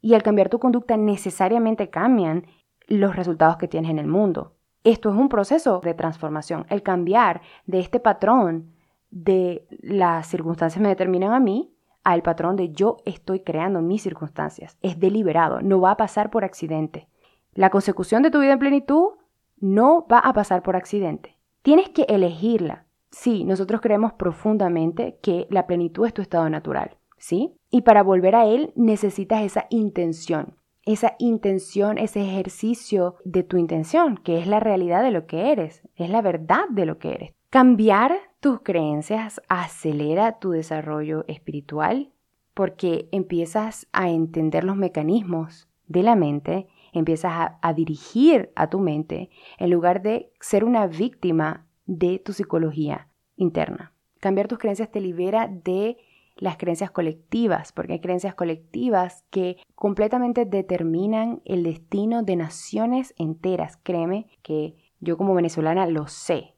Y 0.01 0.15
al 0.15 0.23
cambiar 0.23 0.49
tu 0.49 0.57
conducta 0.57 0.97
necesariamente 0.97 1.91
cambian 1.91 2.47
los 2.87 3.15
resultados 3.15 3.57
que 3.57 3.67
tienes 3.67 3.91
en 3.91 3.99
el 3.99 4.07
mundo. 4.07 4.53
Esto 4.83 5.11
es 5.11 5.15
un 5.15 5.29
proceso 5.29 5.79
de 5.79 5.93
transformación. 5.93 6.65
El 6.69 6.81
cambiar 6.81 7.41
de 7.67 7.77
este 7.77 7.99
patrón 7.99 8.71
de 9.11 9.67
las 9.79 10.25
circunstancias 10.25 10.81
me 10.81 10.89
determinan 10.89 11.33
a 11.33 11.39
mí 11.39 11.71
al 12.03 12.23
patrón 12.23 12.55
de 12.55 12.71
yo 12.71 12.97
estoy 13.05 13.41
creando 13.41 13.83
mis 13.83 14.01
circunstancias. 14.01 14.75
Es 14.81 14.99
deliberado, 14.99 15.61
no 15.61 15.79
va 15.79 15.91
a 15.91 15.97
pasar 15.97 16.31
por 16.31 16.43
accidente. 16.43 17.07
La 17.53 17.69
consecución 17.69 18.23
de 18.23 18.31
tu 18.31 18.39
vida 18.39 18.53
en 18.53 18.59
plenitud 18.59 19.20
no 19.61 20.05
va 20.11 20.19
a 20.19 20.33
pasar 20.33 20.63
por 20.63 20.75
accidente. 20.75 21.37
Tienes 21.61 21.89
que 21.89 22.03
elegirla. 22.03 22.85
Sí, 23.11 23.45
nosotros 23.45 23.81
creemos 23.81 24.13
profundamente 24.13 25.17
que 25.21 25.47
la 25.49 25.67
plenitud 25.67 26.05
es 26.05 26.13
tu 26.13 26.21
estado 26.21 26.49
natural, 26.49 26.97
¿sí? 27.17 27.53
Y 27.69 27.81
para 27.81 28.03
volver 28.03 28.35
a 28.35 28.45
él 28.45 28.73
necesitas 28.75 29.43
esa 29.43 29.67
intención 29.69 30.55
esa 30.85 31.15
intención, 31.19 31.97
ese 31.97 32.21
ejercicio 32.21 33.15
de 33.23 33.43
tu 33.43 33.57
intención, 33.57 34.17
que 34.17 34.39
es 34.39 34.47
la 34.47 34.59
realidad 34.59 35.03
de 35.03 35.11
lo 35.11 35.27
que 35.27 35.51
eres, 35.51 35.83
es 35.95 36.09
la 36.09 36.21
verdad 36.21 36.67
de 36.69 36.85
lo 36.85 36.97
que 36.97 37.13
eres. 37.13 37.33
Cambiar 37.49 38.17
tus 38.39 38.61
creencias 38.61 39.41
acelera 39.47 40.39
tu 40.39 40.51
desarrollo 40.51 41.25
espiritual 41.27 42.11
porque 42.53 43.07
empiezas 43.11 43.87
a 43.91 44.09
entender 44.09 44.63
los 44.63 44.75
mecanismos 44.75 45.69
de 45.87 46.03
la 46.03 46.15
mente, 46.15 46.67
empiezas 46.93 47.57
a, 47.61 47.73
dirigir 47.73 48.51
a 48.55 48.69
tu 48.69 48.79
mente 48.79 49.29
en 49.57 49.69
lugar 49.69 50.01
de 50.01 50.31
ser 50.39 50.63
una 50.63 50.87
víctima 50.87 51.65
de 51.85 52.19
tu 52.19 52.33
psicología 52.33 53.07
interna. 53.35 53.93
Cambiar 54.19 54.47
tus 54.47 54.59
creencias 54.59 54.91
te 54.91 54.99
libera 54.99 55.47
de 55.47 55.97
las 56.35 56.57
creencias 56.57 56.91
colectivas, 56.91 57.71
porque 57.71 57.93
hay 57.93 57.99
creencias 57.99 58.35
colectivas 58.35 59.23
que 59.29 59.57
completamente 59.75 60.45
determinan 60.45 61.41
el 61.45 61.63
destino 61.63 62.23
de 62.23 62.35
naciones 62.35 63.13
enteras. 63.17 63.77
Créeme 63.83 64.27
que 64.41 64.75
yo 64.99 65.17
como 65.17 65.33
venezolana 65.33 65.85
lo 65.87 66.07
sé. 66.07 66.55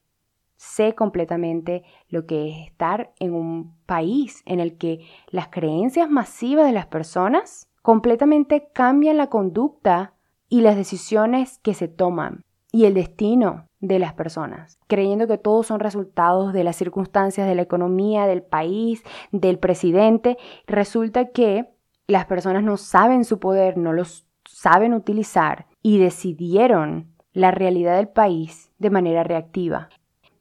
Sé 0.56 0.96
completamente 0.96 1.84
lo 2.08 2.26
que 2.26 2.50
es 2.50 2.68
estar 2.68 3.14
en 3.20 3.34
un 3.34 3.76
país 3.86 4.44
en 4.46 4.60
el 4.60 4.78
que 4.78 5.06
las 5.28 5.50
creencias 5.50 6.10
masivas 6.10 6.66
de 6.66 6.72
las 6.72 6.86
personas 6.86 7.70
completamente 7.82 8.70
cambian 8.74 9.18
la 9.18 9.28
conducta 9.28 10.13
y 10.54 10.62
las 10.62 10.76
decisiones 10.76 11.58
que 11.64 11.74
se 11.74 11.88
toman 11.88 12.46
y 12.72 12.86
el 12.86 12.94
destino 12.94 13.70
de 13.80 13.98
las 13.98 14.14
personas, 14.14 14.78
creyendo 14.86 15.26
que 15.26 15.40
todos 15.40 15.66
son 15.66 15.80
resultados 15.80 16.54
de 16.54 16.64
las 16.64 16.76
circunstancias 16.76 17.48
de 17.48 17.56
la 17.56 17.64
economía, 17.64 18.28
del 18.28 18.44
país, 18.44 19.02
del 19.32 19.58
presidente. 19.58 20.38
Resulta 20.68 21.30
que 21.30 21.74
las 22.06 22.28
personas 22.28 22.62
no 22.62 22.78
saben 22.78 23.26
su 23.26 23.40
poder, 23.40 23.80
no 23.80 23.94
los 23.94 24.28
saben 24.48 24.94
utilizar 24.94 25.66
y 25.82 25.98
decidieron 25.98 27.16
la 27.32 27.50
realidad 27.50 27.98
del 27.98 28.10
país 28.10 28.72
de 28.78 28.92
manera 28.92 29.24
reactiva. 29.24 29.90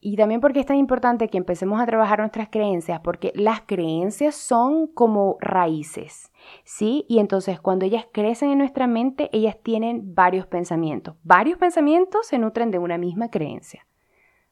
Y 0.04 0.16
también 0.16 0.40
porque 0.40 0.59
es 0.59 0.66
tan 0.66 0.78
importante 0.78 1.28
que 1.28 1.38
empecemos 1.38 1.80
a 1.80 1.87
trabajar 1.87 2.18
nuestras 2.18 2.49
creencias, 2.49 2.99
porque 3.04 3.32
las 3.37 3.61
creencias 3.61 4.35
son 4.35 4.88
como 4.88 5.37
raíces, 5.38 6.32
¿sí? 6.64 7.06
Y 7.09 7.21
entonces 7.21 7.61
cuando 7.61 7.85
ellas 7.85 8.06
crecen 8.11 8.50
en 8.50 8.59
nuestra 8.59 8.88
mente, 8.88 9.30
ellas 9.32 9.56
tienen 9.62 10.12
varios 10.12 10.49
pensamientos. 10.49 11.14
Varios 11.23 11.56
pensamientos 11.56 12.26
se 12.26 12.40
nutren 12.40 12.73
de 12.73 12.80
una 12.80 12.99
misma 12.99 13.30
creencia, 13.30 13.87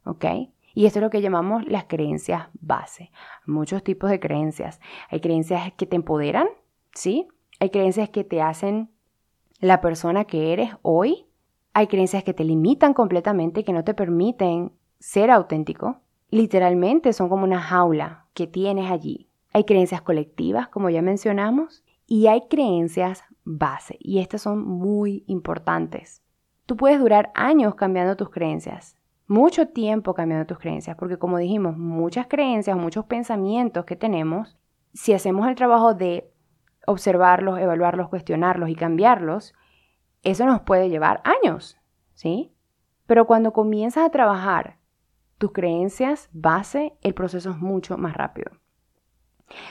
¿ok? 0.05 0.25
Y 0.73 0.87
esto 0.87 1.01
es 1.01 1.03
lo 1.03 1.11
que 1.11 1.21
llamamos 1.21 1.67
las 1.67 1.87
creencias 1.87 2.47
base. 2.61 3.11
Muchos 3.45 3.83
tipos 3.83 4.09
de 4.09 4.21
creencias. 4.21 4.81
Hay 5.09 5.19
creencias 5.19 5.73
que 5.73 5.85
te 5.85 5.97
empoderan, 5.97 6.47
¿sí? 6.95 7.27
Hay 7.59 7.71
creencias 7.71 8.09
que 8.09 8.23
te 8.23 8.41
hacen 8.41 8.89
la 9.59 9.81
persona 9.81 10.27
que 10.27 10.53
eres 10.53 10.71
hoy. 10.83 11.27
Hay 11.75 11.89
creencias 11.89 12.23
que 12.23 12.35
te 12.35 12.45
limitan 12.45 12.95
completamente, 12.95 13.65
que 13.65 13.73
no 13.73 13.83
te 13.83 13.95
permiten 13.95 14.71
ser 15.01 15.31
auténtico, 15.31 16.01
literalmente 16.29 17.13
son 17.13 17.29
como 17.29 17.45
una 17.45 17.61
jaula 17.61 18.27
que 18.35 18.47
tienes 18.47 18.91
allí. 18.91 19.29
Hay 19.53 19.65
creencias 19.65 20.03
colectivas, 20.03 20.69
como 20.69 20.91
ya 20.91 21.03
mencionamos, 21.03 21.83
y 22.07 22.29
hay 22.29 22.43
creencias 22.49 23.25
base, 23.45 23.97
y 23.99 24.21
estas 24.21 24.43
son 24.43 24.65
muy 24.65 25.25
importantes. 25.27 26.23
Tú 26.67 26.77
puedes 26.77 27.01
durar 27.01 27.33
años 27.35 27.75
cambiando 27.75 28.17
tus 28.17 28.31
creencias, 28.31 28.97
mucho 29.27 29.69
tiempo 29.69 30.15
cambiando 30.15 30.47
tus 30.47 30.59
creencias, 30.59 30.97
porque 30.97 31.19
como 31.19 31.39
dijimos, 31.39 31.77
muchas 31.77 32.27
creencias, 32.27 32.77
muchos 32.77 33.07
pensamientos 33.07 33.85
que 33.85 33.97
tenemos, 33.97 34.57
si 34.93 35.13
hacemos 35.13 35.49
el 35.49 35.55
trabajo 35.55 35.95
de 35.95 36.31
observarlos, 36.87 37.59
evaluarlos, 37.59 38.09
cuestionarlos 38.09 38.69
y 38.69 38.75
cambiarlos, 38.75 39.55
eso 40.23 40.45
nos 40.45 40.61
puede 40.61 40.91
llevar 40.91 41.23
años, 41.25 41.79
¿sí? 42.15 42.53
Pero 43.07 43.27
cuando 43.27 43.53
comienzas 43.53 44.05
a 44.05 44.11
trabajar 44.11 44.80
tus 45.41 45.53
creencias 45.53 46.29
base, 46.35 46.93
el 47.01 47.15
proceso 47.15 47.51
es 47.51 47.57
mucho 47.57 47.97
más 47.97 48.15
rápido. 48.15 48.53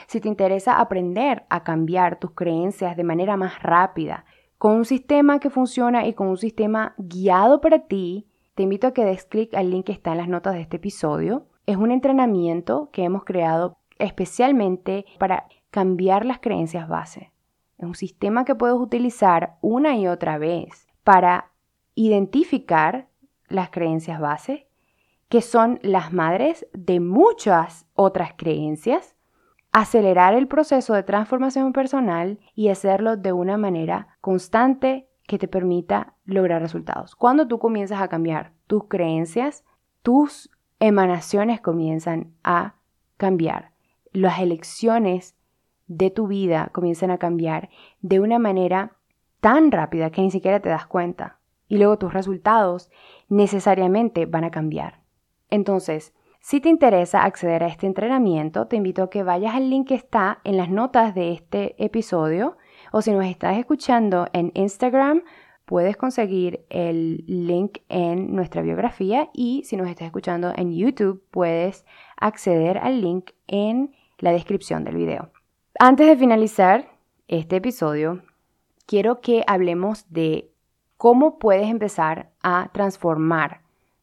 Si 0.08 0.20
te 0.20 0.26
interesa 0.26 0.80
aprender 0.80 1.44
a 1.48 1.62
cambiar 1.62 2.18
tus 2.18 2.32
creencias 2.32 2.96
de 2.96 3.04
manera 3.04 3.36
más 3.36 3.62
rápida, 3.62 4.24
con 4.58 4.72
un 4.72 4.84
sistema 4.84 5.38
que 5.38 5.48
funciona 5.48 6.08
y 6.08 6.12
con 6.12 6.26
un 6.26 6.36
sistema 6.36 6.94
guiado 6.98 7.60
para 7.60 7.86
ti, 7.86 8.26
te 8.56 8.64
invito 8.64 8.88
a 8.88 8.92
que 8.92 9.04
des 9.04 9.24
clic 9.24 9.54
al 9.54 9.70
link 9.70 9.86
que 9.86 9.92
está 9.92 10.10
en 10.10 10.18
las 10.18 10.28
notas 10.28 10.54
de 10.54 10.62
este 10.62 10.78
episodio. 10.78 11.46
Es 11.66 11.76
un 11.76 11.92
entrenamiento 11.92 12.90
que 12.92 13.04
hemos 13.04 13.24
creado 13.24 13.78
especialmente 14.00 15.06
para 15.20 15.46
cambiar 15.70 16.26
las 16.26 16.40
creencias 16.40 16.88
base. 16.88 17.30
Es 17.78 17.84
un 17.86 17.94
sistema 17.94 18.44
que 18.44 18.56
puedes 18.56 18.76
utilizar 18.76 19.56
una 19.60 19.96
y 19.96 20.08
otra 20.08 20.36
vez 20.36 20.88
para 21.04 21.52
identificar 21.94 23.06
las 23.48 23.70
creencias 23.70 24.18
base 24.18 24.66
que 25.30 25.40
son 25.42 25.78
las 25.82 26.12
madres 26.12 26.66
de 26.72 26.98
muchas 26.98 27.86
otras 27.94 28.32
creencias, 28.36 29.14
acelerar 29.70 30.34
el 30.34 30.48
proceso 30.48 30.92
de 30.92 31.04
transformación 31.04 31.72
personal 31.72 32.40
y 32.56 32.68
hacerlo 32.68 33.16
de 33.16 33.32
una 33.32 33.56
manera 33.56 34.08
constante 34.20 35.08
que 35.28 35.38
te 35.38 35.46
permita 35.46 36.14
lograr 36.24 36.60
resultados. 36.60 37.14
Cuando 37.14 37.46
tú 37.46 37.60
comienzas 37.60 38.02
a 38.02 38.08
cambiar 38.08 38.54
tus 38.66 38.88
creencias, 38.88 39.64
tus 40.02 40.50
emanaciones 40.80 41.60
comienzan 41.60 42.34
a 42.42 42.74
cambiar. 43.16 43.70
Las 44.12 44.40
elecciones 44.40 45.36
de 45.86 46.10
tu 46.10 46.26
vida 46.26 46.70
comienzan 46.72 47.12
a 47.12 47.18
cambiar 47.18 47.70
de 48.00 48.18
una 48.18 48.40
manera 48.40 48.96
tan 49.40 49.70
rápida 49.70 50.10
que 50.10 50.22
ni 50.22 50.32
siquiera 50.32 50.58
te 50.58 50.70
das 50.70 50.88
cuenta. 50.88 51.38
Y 51.68 51.78
luego 51.78 51.98
tus 51.98 52.12
resultados 52.12 52.90
necesariamente 53.28 54.26
van 54.26 54.42
a 54.42 54.50
cambiar. 54.50 54.99
Entonces, 55.50 56.12
si 56.40 56.60
te 56.60 56.70
interesa 56.70 57.24
acceder 57.24 57.62
a 57.62 57.66
este 57.66 57.86
entrenamiento, 57.86 58.66
te 58.66 58.76
invito 58.76 59.02
a 59.02 59.10
que 59.10 59.22
vayas 59.22 59.54
al 59.54 59.68
link 59.68 59.88
que 59.88 59.94
está 59.94 60.40
en 60.44 60.56
las 60.56 60.70
notas 60.70 61.14
de 61.14 61.32
este 61.32 61.74
episodio 61.84 62.56
o 62.92 63.02
si 63.02 63.12
nos 63.12 63.26
estás 63.26 63.58
escuchando 63.58 64.26
en 64.32 64.50
Instagram, 64.54 65.22
puedes 65.66 65.96
conseguir 65.96 66.64
el 66.70 67.24
link 67.26 67.78
en 67.88 68.34
nuestra 68.34 68.62
biografía 68.62 69.28
y 69.34 69.62
si 69.64 69.76
nos 69.76 69.88
estás 69.88 70.06
escuchando 70.06 70.52
en 70.56 70.74
YouTube, 70.74 71.22
puedes 71.30 71.84
acceder 72.16 72.78
al 72.78 73.02
link 73.02 73.30
en 73.46 73.94
la 74.18 74.32
descripción 74.32 74.82
del 74.82 74.96
video. 74.96 75.30
Antes 75.78 76.06
de 76.06 76.16
finalizar 76.16 76.88
este 77.28 77.56
episodio, 77.56 78.22
quiero 78.86 79.20
que 79.20 79.44
hablemos 79.46 80.10
de 80.10 80.50
cómo 80.96 81.38
puedes 81.38 81.68
empezar 81.68 82.30
a 82.42 82.70
transformar 82.72 83.60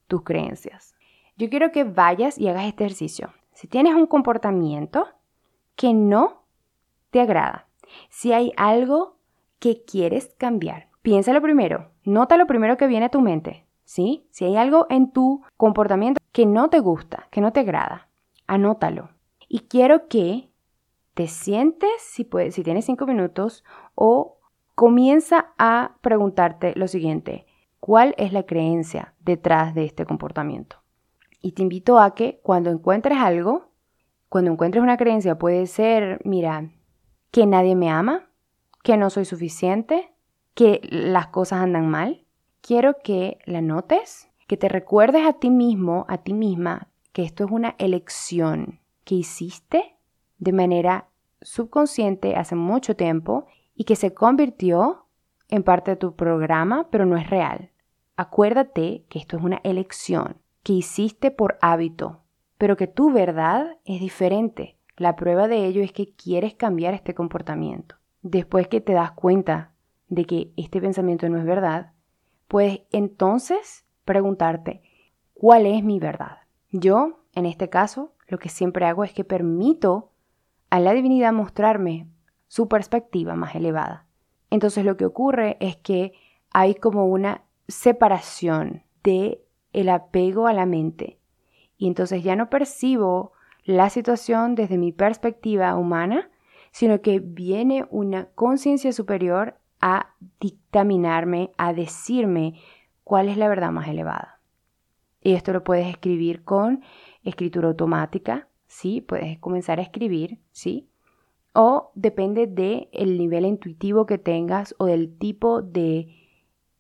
tus 0.08 0.24
creencias. 0.24 0.97
Yo 1.38 1.51
quiero 1.51 1.72
que 1.72 1.84
vayas 1.84 2.39
y 2.39 2.48
hagas 2.48 2.65
este 2.65 2.84
ejercicio. 2.84 3.32
Si 3.53 3.67
tienes 3.67 3.94
un 3.94 4.08
comportamiento 4.08 5.06
que 5.75 5.94
no 5.94 6.41
te 7.12 7.22
agrada, 7.22 7.67
si 8.10 8.34
hay 8.34 8.51
algo 8.58 9.17
que 9.60 9.84
quieres 9.86 10.34
cambiar, 10.39 10.88
piénsalo 11.03 11.39
primero, 11.39 11.91
nota 12.03 12.38
lo 12.38 12.48
primero 12.48 12.75
que 12.75 12.88
viene 12.88 13.06
a 13.06 13.10
tu 13.10 13.22
mente, 13.22 13.67
¿sí? 13.86 14.25
Si 14.32 14.46
hay 14.46 14.56
algo 14.56 14.88
en 14.89 15.12
tu 15.12 15.44
comportamiento 15.58 16.20
que 16.32 16.48
no 16.48 16.72
te 16.72 16.79
gusta, 16.79 17.27
que 17.29 17.39
no 17.39 17.53
te 17.53 17.60
agrada, 17.60 18.10
anótalo. 18.48 19.10
Y 19.48 19.60
quiero 19.60 20.08
que 20.08 20.50
te 21.13 21.27
sientes, 21.27 21.91
si, 22.00 22.27
si 22.50 22.63
tienes 22.63 22.86
cinco 22.86 23.06
minutos, 23.06 23.63
o 23.94 24.39
comienza 24.74 25.53
a 25.60 25.98
preguntarte 26.01 26.74
lo 26.75 26.88
siguiente, 26.88 27.46
¿cuál 27.79 28.15
es 28.17 28.34
la 28.34 28.44
creencia 28.44 29.13
detrás 29.20 29.75
de 29.75 29.86
este 29.86 30.06
comportamiento? 30.08 30.77
Y 31.48 31.54
te 31.54 31.62
invito 31.62 31.98
a 31.98 32.13
que 32.13 32.42
cuando 32.44 32.70
encuentres 32.70 33.18
algo, 33.20 33.72
cuando 34.27 34.51
encuentres 34.51 34.84
una 34.84 34.98
creencia, 34.98 35.39
puede 35.39 35.66
ser, 35.66 36.20
mira, 36.25 36.74
que 37.32 37.46
nadie 37.46 37.74
me 37.74 37.89
ama, 37.89 38.30
que 38.84 38.98
no 38.98 39.10
soy 39.10 39.24
suficiente, 39.24 40.13
que 40.56 40.82
las 40.92 41.27
cosas 41.27 41.60
andan 41.60 41.89
mal. 41.89 42.25
Quiero 42.60 42.98
que 43.01 43.39
la 43.46 43.62
notes, 43.62 44.30
que 44.46 44.58
te 44.58 44.68
recuerdes 44.68 45.25
a 45.25 45.39
ti 45.39 45.50
mismo, 45.50 46.06
a 46.10 46.18
ti 46.18 46.34
misma, 46.34 46.89
que 47.13 47.24
esto 47.24 47.46
es 47.46 47.51
una 47.51 47.75
elección 47.77 48.82
que 49.06 49.16
hiciste 49.16 49.96
de 50.39 50.51
manera 50.51 51.08
subconsciente 51.42 52.36
hace 52.36 52.56
mucho 52.56 52.98
tiempo 52.98 53.46
y 53.74 53.86
que 53.86 53.96
se 53.96 54.13
convirtió 54.13 55.06
en 55.48 55.63
parte 55.63 55.92
de 55.92 55.98
tu 55.98 56.13
programa, 56.13 56.89
pero 56.92 57.06
no 57.06 57.16
es 57.16 57.30
real. 57.30 57.72
Acuérdate 58.18 59.06
que 59.08 59.20
esto 59.20 59.38
es 59.38 59.44
una 59.44 59.62
elección 59.63 60.42
que 60.67 60.74
hiciste 60.74 61.31
por 61.31 61.57
hábito, 61.62 62.24
pero 62.57 62.75
que 62.75 62.88
tu 62.88 63.09
verdad 63.09 63.77
es 63.86 64.01
diferente. 64.01 64.75
La 64.97 65.15
prueba 65.15 65.47
de 65.47 65.65
ello 65.65 65.81
es 65.81 65.93
que 65.93 66.13
quieres 66.13 66.55
cambiar 66.55 66.93
este 66.93 67.13
comportamiento. 67.13 67.95
Después 68.21 68.67
que 68.67 68.81
te 68.81 68.91
das 68.91 69.13
cuenta 69.13 69.71
de 70.09 70.25
que 70.25 70.51
este 70.57 70.81
pensamiento 70.81 71.29
no 71.29 71.38
es 71.38 71.45
verdad, 71.45 71.93
puedes 72.50 72.81
entonces 72.91 73.86
preguntarte, 74.03 74.81
¿cuál 75.33 75.67
es 75.67 75.86
mi 75.86 76.00
verdad? 76.00 76.39
Yo, 76.71 77.24
en 77.33 77.45
este 77.45 77.69
caso, 77.69 78.12
lo 78.27 78.38
que 78.38 78.50
siempre 78.50 78.88
hago 78.88 79.05
es 79.05 79.13
que 79.13 79.24
permito 79.24 80.12
a 80.69 80.81
la 80.81 80.91
divinidad 80.91 81.31
mostrarme 81.31 82.09
su 82.50 82.67
perspectiva 82.67 83.36
más 83.36 83.55
elevada. 83.55 84.05
Entonces 84.50 84.83
lo 84.83 84.97
que 84.97 85.05
ocurre 85.05 85.55
es 85.62 85.77
que 85.77 86.12
hay 86.51 86.75
como 86.75 87.05
una 87.05 87.45
separación 87.69 88.83
de 89.01 89.47
el 89.77 89.89
apego 89.89 90.48
a 90.48 90.53
la 90.53 90.65
mente. 90.65 91.19
Y 91.77 91.86
entonces 91.86 92.24
ya 92.24 92.36
no 92.36 92.50
percibo 92.50 93.34
la 93.63 93.91
situación 93.91 94.55
desde 94.55 94.79
mi 94.79 94.91
perspectiva 94.91 95.75
humana, 95.75 96.31
sino 96.72 97.01
que 97.01 97.19
viene 97.19 97.86
una 97.91 98.25
conciencia 98.29 98.91
superior 98.91 99.60
a 99.79 100.15
dictaminarme, 100.39 101.51
a 101.57 101.74
decirme 101.74 102.55
cuál 103.03 103.29
es 103.29 103.38
la 103.38 103.48
verdad 103.48 103.72
más 103.72 103.88
elevada. 103.88 104.41
Y 105.22 105.34
esto 105.34 105.53
lo 105.53 105.63
puedes 105.63 105.86
escribir 105.88 106.43
con 106.43 106.81
escritura 107.24 107.67
automática, 107.67 108.48
¿sí? 108.65 109.01
Puedes 109.01 109.38
comenzar 109.38 109.77
a 109.77 109.84
escribir, 109.84 110.39
¿sí? 110.51 110.89
O 111.53 111.91
depende 111.93 112.48
del 112.48 112.89
el 112.91 113.19
nivel 113.19 113.46
intuitivo 113.46 114.07
que 114.07 114.17
tengas 114.17 114.74
o 114.79 114.86
del 114.88 115.15
tipo 115.19 115.62
de 115.62 116.26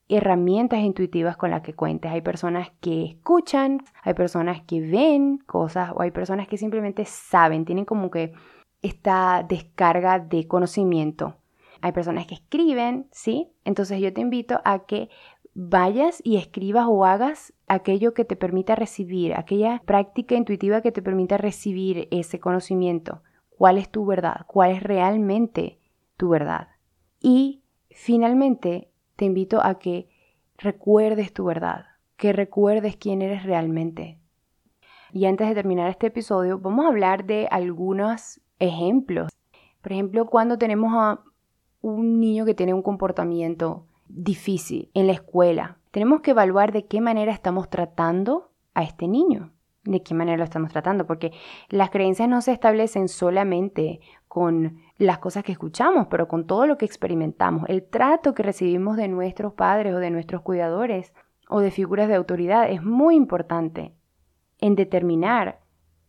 herramientas 0.09 0.79
intuitivas 0.79 1.37
con 1.37 1.51
las 1.51 1.61
que 1.61 1.73
cuentes. 1.73 2.11
Hay 2.11 2.21
personas 2.21 2.71
que 2.79 3.05
escuchan, 3.05 3.81
hay 4.03 4.13
personas 4.13 4.61
que 4.61 4.81
ven 4.81 5.39
cosas 5.39 5.91
o 5.93 6.01
hay 6.01 6.11
personas 6.11 6.47
que 6.47 6.57
simplemente 6.57 7.05
saben, 7.05 7.65
tienen 7.65 7.85
como 7.85 8.09
que 8.09 8.33
esta 8.81 9.45
descarga 9.47 10.19
de 10.19 10.47
conocimiento. 10.47 11.35
Hay 11.81 11.91
personas 11.91 12.25
que 12.25 12.35
escriben, 12.35 13.07
¿sí? 13.11 13.51
Entonces 13.65 13.99
yo 13.99 14.13
te 14.13 14.21
invito 14.21 14.61
a 14.63 14.85
que 14.85 15.09
vayas 15.53 16.21
y 16.23 16.37
escribas 16.37 16.85
o 16.87 17.05
hagas 17.05 17.53
aquello 17.67 18.13
que 18.13 18.25
te 18.25 18.35
permita 18.35 18.75
recibir, 18.75 19.33
aquella 19.35 19.81
práctica 19.85 20.35
intuitiva 20.35 20.81
que 20.81 20.91
te 20.91 21.01
permita 21.01 21.37
recibir 21.37 22.07
ese 22.11 22.39
conocimiento. 22.39 23.23
¿Cuál 23.49 23.77
es 23.77 23.89
tu 23.89 24.05
verdad? 24.05 24.45
¿Cuál 24.47 24.71
es 24.71 24.83
realmente 24.83 25.79
tu 26.15 26.29
verdad? 26.29 26.69
Y 27.19 27.63
finalmente, 27.89 28.91
te 29.17 29.25
invito 29.25 29.61
a 29.61 29.79
que 29.79 30.07
recuerdes 30.57 31.33
tu 31.33 31.43
verdad, 31.43 31.87
que 32.15 32.31
recuerdes 32.31 32.95
quién 32.95 33.21
eres 33.21 33.43
realmente. 33.43 34.19
Y 35.11 35.25
antes 35.25 35.47
de 35.47 35.55
terminar 35.55 35.89
este 35.89 36.07
episodio, 36.07 36.59
vamos 36.59 36.85
a 36.85 36.89
hablar 36.89 37.25
de 37.25 37.47
algunos 37.51 38.39
ejemplos. 38.59 39.31
Por 39.81 39.91
ejemplo, 39.91 40.27
cuando 40.27 40.57
tenemos 40.57 40.93
a 40.95 41.21
un 41.81 42.19
niño 42.19 42.45
que 42.45 42.53
tiene 42.53 42.73
un 42.73 42.81
comportamiento 42.81 43.87
difícil 44.07 44.89
en 44.93 45.07
la 45.07 45.13
escuela, 45.13 45.77
tenemos 45.91 46.21
que 46.21 46.31
evaluar 46.31 46.71
de 46.71 46.85
qué 46.85 47.01
manera 47.01 47.31
estamos 47.31 47.69
tratando 47.69 48.51
a 48.73 48.83
este 48.83 49.07
niño, 49.07 49.51
de 49.83 50.03
qué 50.03 50.13
manera 50.13 50.37
lo 50.37 50.43
estamos 50.43 50.71
tratando, 50.71 51.07
porque 51.07 51.31
las 51.69 51.89
creencias 51.89 52.29
no 52.29 52.41
se 52.41 52.51
establecen 52.51 53.07
solamente 53.07 53.99
con 54.27 54.79
las 54.97 55.19
cosas 55.19 55.43
que 55.43 55.51
escuchamos, 55.51 56.07
pero 56.07 56.27
con 56.27 56.47
todo 56.47 56.65
lo 56.65 56.77
que 56.77 56.85
experimentamos, 56.85 57.65
el 57.67 57.83
trato 57.83 58.33
que 58.33 58.43
recibimos 58.43 58.97
de 58.97 59.07
nuestros 59.07 59.53
padres 59.53 59.93
o 59.93 59.99
de 59.99 60.09
nuestros 60.09 60.41
cuidadores 60.41 61.13
o 61.49 61.59
de 61.59 61.71
figuras 61.71 62.07
de 62.07 62.15
autoridad 62.15 62.69
es 62.69 62.83
muy 62.83 63.15
importante 63.15 63.93
en 64.59 64.75
determinar 64.75 65.59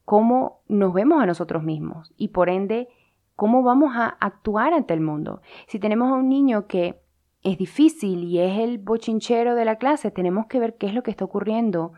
cómo 0.05 0.62
nos 0.68 0.94
vemos 0.94 1.22
a 1.22 1.27
nosotros 1.27 1.62
mismos 1.62 2.14
y 2.16 2.29
por 2.29 2.48
ende 2.48 2.88
cómo 3.37 3.62
vamos 3.62 3.92
a 3.94 4.07
actuar 4.07 4.72
ante 4.72 4.94
el 4.94 5.01
mundo. 5.01 5.42
Si 5.66 5.79
tenemos 5.79 6.11
a 6.11 6.14
un 6.14 6.29
niño 6.29 6.66
que 6.66 7.01
es 7.42 7.59
difícil 7.59 8.24
y 8.24 8.40
es 8.40 8.59
el 8.59 8.79
bochinchero 8.79 9.55
de 9.55 9.64
la 9.64 9.77
clase, 9.77 10.11
tenemos 10.11 10.46
que 10.46 10.59
ver 10.59 10.77
qué 10.77 10.87
es 10.87 10.94
lo 10.94 11.03
que 11.03 11.11
está 11.11 11.24
ocurriendo 11.24 11.92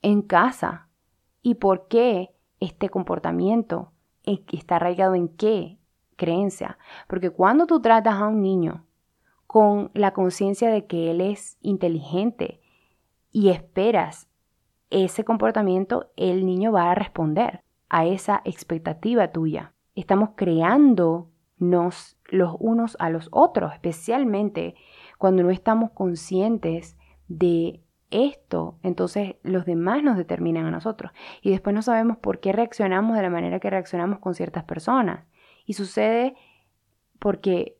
en 0.00 0.22
casa 0.22 0.88
y 1.42 1.56
por 1.56 1.88
qué 1.88 2.34
este 2.58 2.88
comportamiento 2.88 3.92
está 4.24 4.76
arraigado 4.76 5.14
en 5.14 5.28
qué, 5.28 5.78
creencia. 6.22 6.78
Porque 7.08 7.30
cuando 7.30 7.66
tú 7.66 7.80
tratas 7.80 8.14
a 8.14 8.28
un 8.28 8.42
niño 8.42 8.86
con 9.48 9.90
la 9.92 10.12
conciencia 10.12 10.70
de 10.70 10.86
que 10.86 11.10
él 11.10 11.20
es 11.20 11.58
inteligente 11.62 12.60
y 13.32 13.48
esperas 13.48 14.28
ese 14.90 15.24
comportamiento, 15.24 16.12
el 16.16 16.46
niño 16.46 16.70
va 16.70 16.92
a 16.92 16.94
responder 16.94 17.64
a 17.88 18.06
esa 18.06 18.40
expectativa 18.44 19.32
tuya. 19.32 19.72
Estamos 19.96 20.30
creándonos 20.36 22.16
los 22.26 22.56
unos 22.60 22.96
a 23.00 23.10
los 23.10 23.28
otros, 23.32 23.72
especialmente 23.72 24.76
cuando 25.18 25.42
no 25.42 25.50
estamos 25.50 25.90
conscientes 25.90 26.96
de 27.26 27.82
esto, 28.10 28.78
entonces 28.82 29.36
los 29.42 29.64
demás 29.64 30.04
nos 30.04 30.16
determinan 30.16 30.66
a 30.66 30.70
nosotros. 30.70 31.10
Y 31.40 31.50
después 31.50 31.74
no 31.74 31.82
sabemos 31.82 32.16
por 32.18 32.38
qué 32.38 32.52
reaccionamos 32.52 33.16
de 33.16 33.22
la 33.22 33.30
manera 33.30 33.58
que 33.58 33.70
reaccionamos 33.70 34.20
con 34.20 34.34
ciertas 34.34 34.64
personas. 34.64 35.24
Y 35.66 35.74
sucede 35.74 36.34
porque 37.18 37.76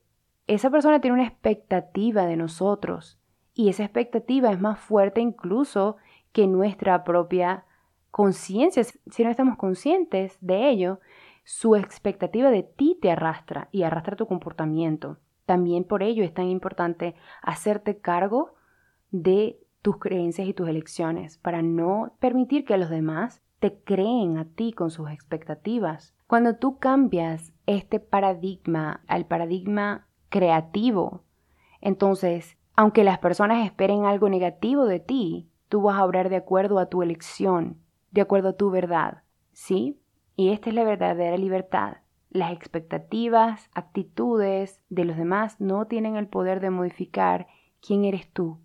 esa 0.46 0.70
persona 0.70 1.00
tiene 1.00 1.14
una 1.14 1.26
expectativa 1.26 2.26
de 2.26 2.36
nosotros 2.36 3.18
y 3.54 3.68
esa 3.68 3.84
expectativa 3.84 4.50
es 4.50 4.60
más 4.60 4.78
fuerte 4.78 5.20
incluso 5.20 5.96
que 6.32 6.46
nuestra 6.46 7.04
propia 7.04 7.64
conciencia. 8.10 8.84
Si 8.84 9.24
no 9.24 9.30
estamos 9.30 9.56
conscientes 9.56 10.38
de 10.40 10.70
ello, 10.70 11.00
su 11.44 11.76
expectativa 11.76 12.50
de 12.50 12.62
ti 12.62 12.98
te 13.00 13.10
arrastra 13.10 13.68
y 13.72 13.82
arrastra 13.82 14.16
tu 14.16 14.26
comportamiento. 14.26 15.18
También 15.44 15.84
por 15.84 16.02
ello 16.02 16.24
es 16.24 16.32
tan 16.32 16.48
importante 16.48 17.14
hacerte 17.42 17.98
cargo 17.98 18.54
de 19.10 19.58
tus 19.82 19.98
creencias 19.98 20.46
y 20.46 20.54
tus 20.54 20.68
elecciones 20.68 21.38
para 21.38 21.60
no 21.60 22.14
permitir 22.20 22.64
que 22.64 22.78
los 22.78 22.88
demás 22.88 23.42
te 23.62 23.80
creen 23.84 24.38
a 24.38 24.44
ti 24.44 24.72
con 24.72 24.90
sus 24.90 25.08
expectativas. 25.08 26.16
Cuando 26.26 26.56
tú 26.56 26.80
cambias 26.80 27.52
este 27.66 28.00
paradigma 28.00 29.04
al 29.06 29.24
paradigma 29.26 30.08
creativo, 30.30 31.22
entonces, 31.80 32.58
aunque 32.74 33.04
las 33.04 33.20
personas 33.20 33.64
esperen 33.64 34.04
algo 34.04 34.28
negativo 34.28 34.86
de 34.86 34.98
ti, 34.98 35.48
tú 35.68 35.82
vas 35.82 35.96
a 35.96 36.04
obrar 36.04 36.28
de 36.28 36.34
acuerdo 36.34 36.80
a 36.80 36.86
tu 36.86 37.02
elección, 37.02 37.78
de 38.10 38.22
acuerdo 38.22 38.48
a 38.48 38.56
tu 38.56 38.68
verdad, 38.72 39.22
¿sí? 39.52 40.00
Y 40.34 40.48
esta 40.48 40.70
es 40.70 40.74
la 40.74 40.82
verdadera 40.82 41.36
libertad. 41.36 41.98
Las 42.30 42.50
expectativas, 42.50 43.70
actitudes 43.74 44.82
de 44.88 45.04
los 45.04 45.16
demás 45.16 45.60
no 45.60 45.86
tienen 45.86 46.16
el 46.16 46.26
poder 46.26 46.58
de 46.58 46.70
modificar 46.70 47.46
quién 47.80 48.04
eres 48.04 48.28
tú 48.32 48.58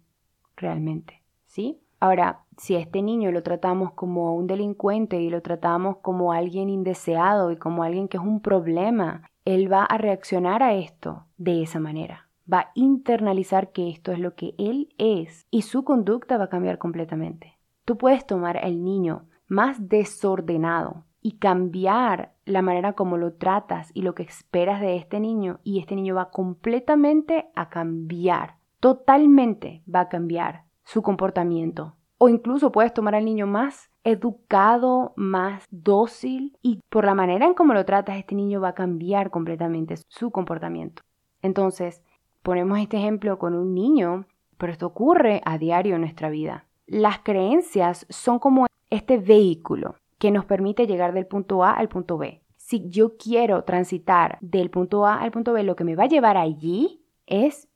realmente, 0.55 1.21
¿sí? 1.45 1.83
Ahora, 1.99 2.41
si 2.57 2.75
a 2.75 2.79
este 2.79 3.01
niño 3.01 3.31
lo 3.31 3.43
tratamos 3.43 3.93
como 3.93 4.35
un 4.35 4.47
delincuente 4.47 5.19
y 5.21 5.29
lo 5.29 5.41
tratamos 5.41 5.97
como 5.97 6.31
alguien 6.31 6.69
indeseado 6.69 7.51
y 7.51 7.57
como 7.57 7.83
alguien 7.83 8.07
que 8.07 8.17
es 8.17 8.23
un 8.23 8.41
problema, 8.41 9.23
él 9.45 9.71
va 9.71 9.83
a 9.83 9.97
reaccionar 9.97 10.61
a 10.61 10.73
esto 10.73 11.25
de 11.37 11.63
esa 11.63 11.79
manera. 11.79 12.23
va 12.51 12.59
a 12.59 12.71
internalizar 12.75 13.73
que 13.73 13.89
esto 13.89 14.13
es 14.13 14.19
lo 14.19 14.33
que 14.33 14.55
él 14.57 14.87
es 14.97 15.45
y 15.51 15.63
su 15.63 15.83
conducta 15.83 16.37
va 16.37 16.45
a 16.45 16.49
cambiar 16.49 16.77
completamente. 16.77 17.57
Tú 17.83 17.97
puedes 17.97 18.25
tomar 18.25 18.57
al 18.57 18.85
niño 18.85 19.25
más 19.47 19.89
desordenado 19.89 21.03
y 21.21 21.39
cambiar 21.39 22.31
la 22.45 22.61
manera 22.61 22.93
como 22.93 23.17
lo 23.17 23.33
tratas 23.33 23.91
y 23.93 24.01
lo 24.01 24.15
que 24.15 24.23
esperas 24.23 24.79
de 24.79 24.95
este 24.95 25.19
niño 25.19 25.59
y 25.63 25.79
este 25.79 25.95
niño 25.95 26.15
va 26.15 26.29
completamente 26.29 27.49
a 27.53 27.67
cambiar, 27.67 28.55
totalmente 28.79 29.83
va 29.93 30.01
a 30.01 30.09
cambiar 30.09 30.66
su 30.87 31.01
comportamiento. 31.01 31.95
O 32.17 32.29
incluso 32.29 32.71
puedes 32.71 32.93
tomar 32.93 33.13
al 33.13 33.25
niño 33.25 33.45
más 33.45 33.89
educado, 34.05 35.13
más 35.17 35.65
dócil 35.69 36.57
y 36.61 36.79
por 36.89 37.03
la 37.03 37.13
manera 37.13 37.45
en 37.45 37.53
cómo 37.53 37.73
lo 37.73 37.85
tratas, 37.85 38.17
este 38.17 38.35
niño 38.35 38.61
va 38.61 38.69
a 38.69 38.73
cambiar 38.73 39.29
completamente 39.29 39.95
su 40.07 40.31
comportamiento. 40.31 41.03
Entonces, 41.41 42.01
ponemos 42.41 42.79
este 42.79 42.97
ejemplo 42.97 43.37
con 43.37 43.53
un 43.53 43.73
niño, 43.73 44.25
pero 44.57 44.71
esto 44.71 44.87
ocurre 44.87 45.41
a 45.43 45.57
diario 45.57 45.95
en 45.95 46.01
nuestra 46.01 46.29
vida. 46.29 46.65
Las 46.87 47.19
creencias 47.19 48.05
son 48.09 48.39
como 48.39 48.65
este 48.89 49.17
vehículo 49.17 49.95
que 50.17 50.31
nos 50.31 50.45
permite 50.45 50.87
llegar 50.87 51.11
del 51.11 51.27
punto 51.27 51.65
A 51.65 51.73
al 51.73 51.89
punto 51.89 52.17
B. 52.17 52.41
Si 52.55 52.89
yo 52.89 53.17
quiero 53.17 53.65
transitar 53.65 54.37
del 54.39 54.69
punto 54.69 55.05
A 55.05 55.19
al 55.19 55.31
punto 55.31 55.51
B, 55.51 55.63
lo 55.63 55.75
que 55.75 55.83
me 55.83 55.97
va 55.97 56.05
a 56.05 56.07
llevar 56.07 56.37
allí 56.37 57.03
es 57.25 57.67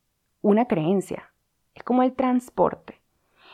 una 0.42 0.66
creencia. 0.66 1.34
Es 1.76 1.84
como 1.84 2.04
el 2.04 2.14
transporte. 2.14 3.01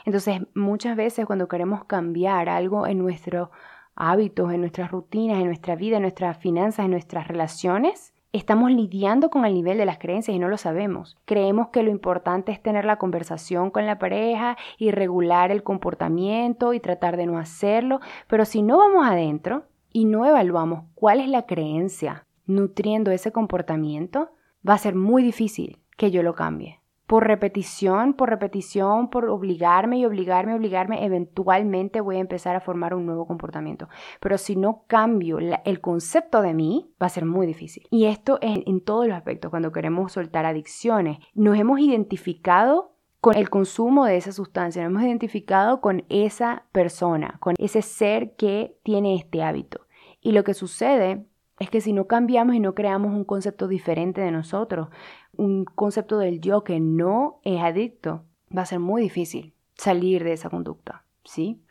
Entonces, 0.08 0.40
muchas 0.56 0.96
veces 0.96 1.26
cuando 1.26 1.50
queremos 1.50 1.84
cambiar 1.84 2.48
algo 2.48 2.88
en 2.88 2.98
nuestros 2.98 3.50
hábitos, 3.94 4.54
en 4.54 4.62
nuestras 4.62 4.90
rutinas, 4.90 5.38
en 5.40 5.48
nuestra 5.48 5.76
vida, 5.76 5.98
en 5.98 6.04
nuestras 6.04 6.38
finanzas, 6.38 6.86
en 6.86 6.92
nuestras 6.92 7.28
relaciones, 7.28 8.14
estamos 8.32 8.72
lidiando 8.72 9.30
con 9.30 9.44
el 9.44 9.54
nivel 9.54 9.78
de 9.78 9.86
las 9.86 9.98
creencias 9.98 10.34
y 10.34 10.40
no 10.40 10.48
lo 10.48 10.58
sabemos. 10.58 11.18
Creemos 11.26 11.68
que 11.74 11.84
lo 11.84 11.92
importante 11.92 12.54
es 12.54 12.64
tener 12.64 12.86
la 12.86 12.96
conversación 12.96 13.70
con 13.70 13.86
la 13.86 14.00
pareja 14.00 14.56
y 14.78 14.92
regular 14.92 15.52
el 15.52 15.64
comportamiento 15.64 16.72
y 16.72 16.80
tratar 16.80 17.18
de 17.18 17.26
no 17.26 17.38
hacerlo, 17.38 18.00
pero 18.30 18.46
si 18.46 18.62
no 18.62 18.78
vamos 18.78 19.06
adentro 19.06 19.66
y 19.92 20.06
no 20.06 20.26
evaluamos 20.26 20.86
cuál 20.96 21.20
es 21.20 21.28
la 21.28 21.46
creencia 21.46 22.26
nutriendo 22.46 23.12
ese 23.12 23.34
comportamiento, 23.34 24.30
va 24.66 24.76
a 24.76 24.78
ser 24.78 24.96
muy 24.96 25.22
difícil 25.22 25.80
que 25.98 26.12
yo 26.12 26.24
lo 26.24 26.34
cambie 26.34 26.77
por 27.08 27.26
repetición, 27.26 28.14
por 28.14 28.30
repetición, 28.30 29.10
por 29.10 29.30
obligarme 29.30 29.98
y 29.98 30.06
obligarme, 30.06 30.54
obligarme, 30.54 31.06
eventualmente 31.06 32.02
voy 32.02 32.18
a 32.18 32.20
empezar 32.20 32.58
a 32.58 32.60
formar 32.60 32.94
un 32.94 33.06
nuevo 33.06 33.26
comportamiento. 33.26 33.88
Pero 34.20 34.38
si 34.38 34.58
no 34.58 34.84
cambio 34.88 35.40
el 35.40 35.82
concepto 35.82 36.42
de 36.42 36.54
mí, 36.54 36.92
va 37.02 37.08
a 37.08 37.10
ser 37.10 37.26
muy 37.26 37.48
difícil. 37.48 37.88
Y 37.90 38.06
esto 38.06 38.40
es 38.42 38.60
en 38.66 38.82
todos 38.82 39.08
los 39.08 39.16
aspectos, 39.16 39.50
cuando 39.50 39.72
queremos 39.72 40.12
soltar 40.12 40.46
adicciones. 40.46 41.20
Nos 41.34 41.58
hemos 41.58 41.80
identificado 41.80 42.92
con 43.22 43.38
el 43.38 43.50
consumo 43.50 44.06
de 44.06 44.18
esa 44.18 44.34
sustancia, 44.34 44.84
nos 44.84 44.92
hemos 44.92 45.04
identificado 45.04 45.80
con 45.80 46.04
esa 46.10 46.66
persona, 46.74 47.38
con 47.40 47.56
ese 47.58 47.82
ser 47.82 48.36
que 48.36 48.78
tiene 48.84 49.16
este 49.16 49.44
hábito. 49.44 49.88
Y 50.20 50.34
lo 50.34 50.44
que 50.44 50.54
sucede 50.54 51.26
es 51.60 51.70
que 51.70 51.82
si 51.82 51.94
no 51.94 52.06
cambiamos 52.06 52.56
y 52.56 52.60
no 52.60 52.76
creamos 52.76 53.14
un 53.14 53.24
concepto 53.24 53.68
diferente 53.68 54.22
de 54.22 54.32
nosotros, 54.32 54.90
un 55.38 55.66
concepto 55.66 56.18
del 56.18 56.42
yo 56.42 56.64
que 56.64 56.80
no 56.80 57.40
es 57.44 57.62
adicto, 57.62 58.26
va 58.56 58.64
a 58.64 58.66
ser 58.66 58.80
muy 58.80 59.02
difícil 59.02 59.54
salir 59.76 60.24
de 60.24 60.34
esa 60.34 60.50
conducta, 60.50 61.06
¿sí? 61.24 61.62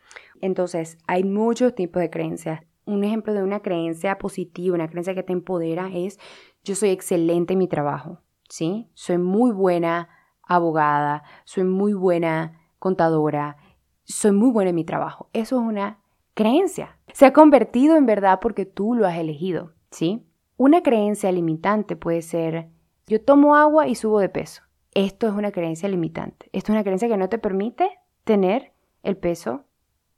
Entonces, 0.41 0.97
hay 1.07 1.23
muchos 1.23 1.75
tipos 1.75 2.01
de 2.01 2.09
creencias. 2.09 2.61
Un 2.85 3.03
ejemplo 3.03 3.33
de 3.33 3.43
una 3.43 3.61
creencia 3.61 4.17
positiva, 4.17 4.75
una 4.75 4.87
creencia 4.87 5.13
que 5.13 5.23
te 5.23 5.33
empodera 5.33 5.89
es 5.93 6.19
yo 6.63 6.75
soy 6.75 6.89
excelente 6.89 7.53
en 7.53 7.59
mi 7.59 7.67
trabajo, 7.67 8.21
¿sí? 8.47 8.89
Soy 8.93 9.17
muy 9.17 9.51
buena 9.51 10.09
abogada, 10.43 11.23
soy 11.43 11.65
muy 11.65 11.93
buena 11.93 12.59
contadora, 12.79 13.57
soy 14.05 14.31
muy 14.31 14.51
buena 14.51 14.69
en 14.69 14.75
mi 14.75 14.85
trabajo. 14.85 15.29
Eso 15.33 15.59
es 15.59 15.67
una 15.67 15.99
creencia. 16.33 16.97
Se 17.11 17.25
ha 17.25 17.33
convertido 17.33 17.97
en 17.97 18.05
verdad 18.05 18.39
porque 18.41 18.65
tú 18.65 18.93
lo 18.93 19.05
has 19.05 19.17
elegido, 19.17 19.73
¿sí? 19.91 20.25
Una 20.55 20.81
creencia 20.81 21.31
limitante 21.31 21.95
puede 21.95 22.21
ser 22.21 22.69
yo 23.07 23.21
tomo 23.21 23.55
agua 23.55 23.87
y 23.87 23.95
subo 23.95 24.19
de 24.19 24.27
peso. 24.27 24.63
Esto 24.93 25.27
es 25.27 25.33
una 25.33 25.51
creencia 25.51 25.87
limitante. 25.87 26.49
Esto 26.51 26.71
es 26.71 26.75
una 26.75 26.83
creencia 26.83 27.07
que 27.07 27.17
no 27.17 27.29
te 27.29 27.37
permite 27.37 27.89
tener 28.25 28.73
el 29.01 29.15
peso 29.15 29.63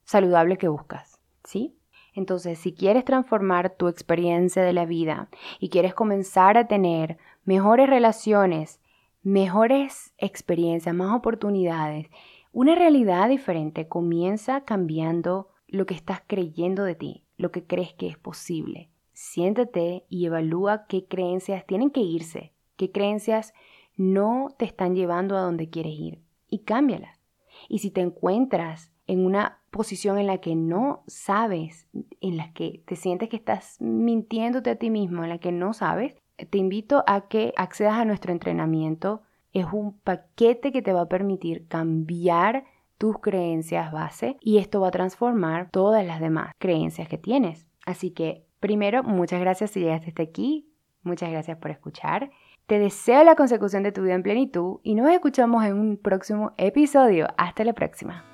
saludable 0.06 0.58
que 0.58 0.68
buscas, 0.68 1.20
¿sí? 1.44 1.78
Entonces, 2.16 2.58
si 2.58 2.74
quieres 2.74 3.06
transformar 3.06 3.76
tu 3.76 3.88
experiencia 3.88 4.64
de 4.64 4.74
la 4.74 4.86
vida 4.86 5.30
y 5.60 5.70
quieres 5.70 5.94
comenzar 5.94 6.58
a 6.58 6.68
tener 6.68 7.20
mejores 7.46 7.88
relaciones, 7.88 8.82
mejores 9.22 10.14
experiencias, 10.18 10.96
más 10.96 11.16
oportunidades, 11.16 12.08
una 12.52 12.74
realidad 12.74 13.30
diferente 13.30 13.88
comienza 13.88 14.62
cambiando 14.62 15.50
lo 15.68 15.86
que 15.86 15.94
estás 15.94 16.24
creyendo 16.26 16.84
de 16.84 16.96
ti, 16.96 17.24
lo 17.38 17.52
que 17.52 17.68
crees 17.68 17.94
que 17.94 18.08
es 18.08 18.18
posible. 18.18 18.90
Siéntate 19.14 20.06
y 20.10 20.26
evalúa 20.26 20.88
qué 20.88 21.06
creencias 21.06 21.68
tienen 21.68 21.92
que 21.92 22.00
irse, 22.00 22.54
qué 22.80 22.92
creencias 22.92 23.54
no 23.98 24.48
te 24.58 24.64
están 24.64 24.96
llevando 24.96 25.38
a 25.38 25.42
donde 25.42 25.70
quieres 25.70 25.94
ir 25.94 26.22
y 26.48 26.60
cámbialas. 26.60 27.20
Y 27.68 27.80
si 27.80 27.92
te 27.92 28.00
encuentras 28.00 28.92
en 29.06 29.26
una 29.26 29.60
posición 29.70 30.18
en 30.18 30.28
la 30.28 30.38
que 30.38 30.56
no 30.56 31.04
sabes, 31.06 31.88
en 32.22 32.38
la 32.38 32.54
que 32.54 32.82
te 32.86 32.96
sientes 32.96 33.28
que 33.28 33.36
estás 33.36 33.76
mintiéndote 33.82 34.70
a 34.70 34.78
ti 34.78 34.90
mismo, 34.90 35.24
en 35.24 35.30
la 35.30 35.40
que 35.40 35.52
no 35.52 35.74
sabes, 35.74 36.16
te 36.50 36.58
invito 36.58 37.04
a 37.06 37.28
que 37.28 37.54
accedas 37.58 37.96
a 37.96 38.06
nuestro 38.06 38.32
entrenamiento. 38.32 39.22
Es 39.52 39.66
un 39.74 40.00
paquete 40.00 40.72
que 40.72 40.82
te 40.82 40.94
va 40.94 41.02
a 41.02 41.10
permitir 41.10 41.68
cambiar 41.68 42.64
tus 42.98 43.20
creencias 43.20 43.92
base 43.92 44.38
y 44.40 44.60
esto 44.60 44.80
va 44.80 44.88
a 44.88 44.92
transformar 44.92 45.70
todas 45.72 46.06
las 46.06 46.22
demás 46.22 46.54
creencias 46.58 47.10
que 47.10 47.18
tienes. 47.18 47.68
Así 47.86 48.12
que, 48.12 48.46
primero, 48.62 49.04
muchas 49.04 49.42
gracias 49.42 49.72
si 49.72 49.82
llegaste 49.82 50.10
hasta 50.10 50.24
aquí. 50.24 50.70
Muchas 51.04 51.32
gracias 51.32 51.58
por 51.58 51.72
escuchar. 51.72 52.32
Te 52.70 52.78
deseo 52.78 53.24
la 53.24 53.36
consecución 53.36 53.82
de 53.82 53.92
tu 53.92 54.04
vida 54.04 54.14
en 54.14 54.22
plenitud 54.22 54.78
y 54.84 54.94
nos 54.94 55.10
escuchamos 55.10 55.66
en 55.66 55.74
un 55.74 55.98
próximo 55.98 56.54
episodio. 56.56 57.28
Hasta 57.36 57.64
la 57.64 57.74
próxima. 57.74 58.29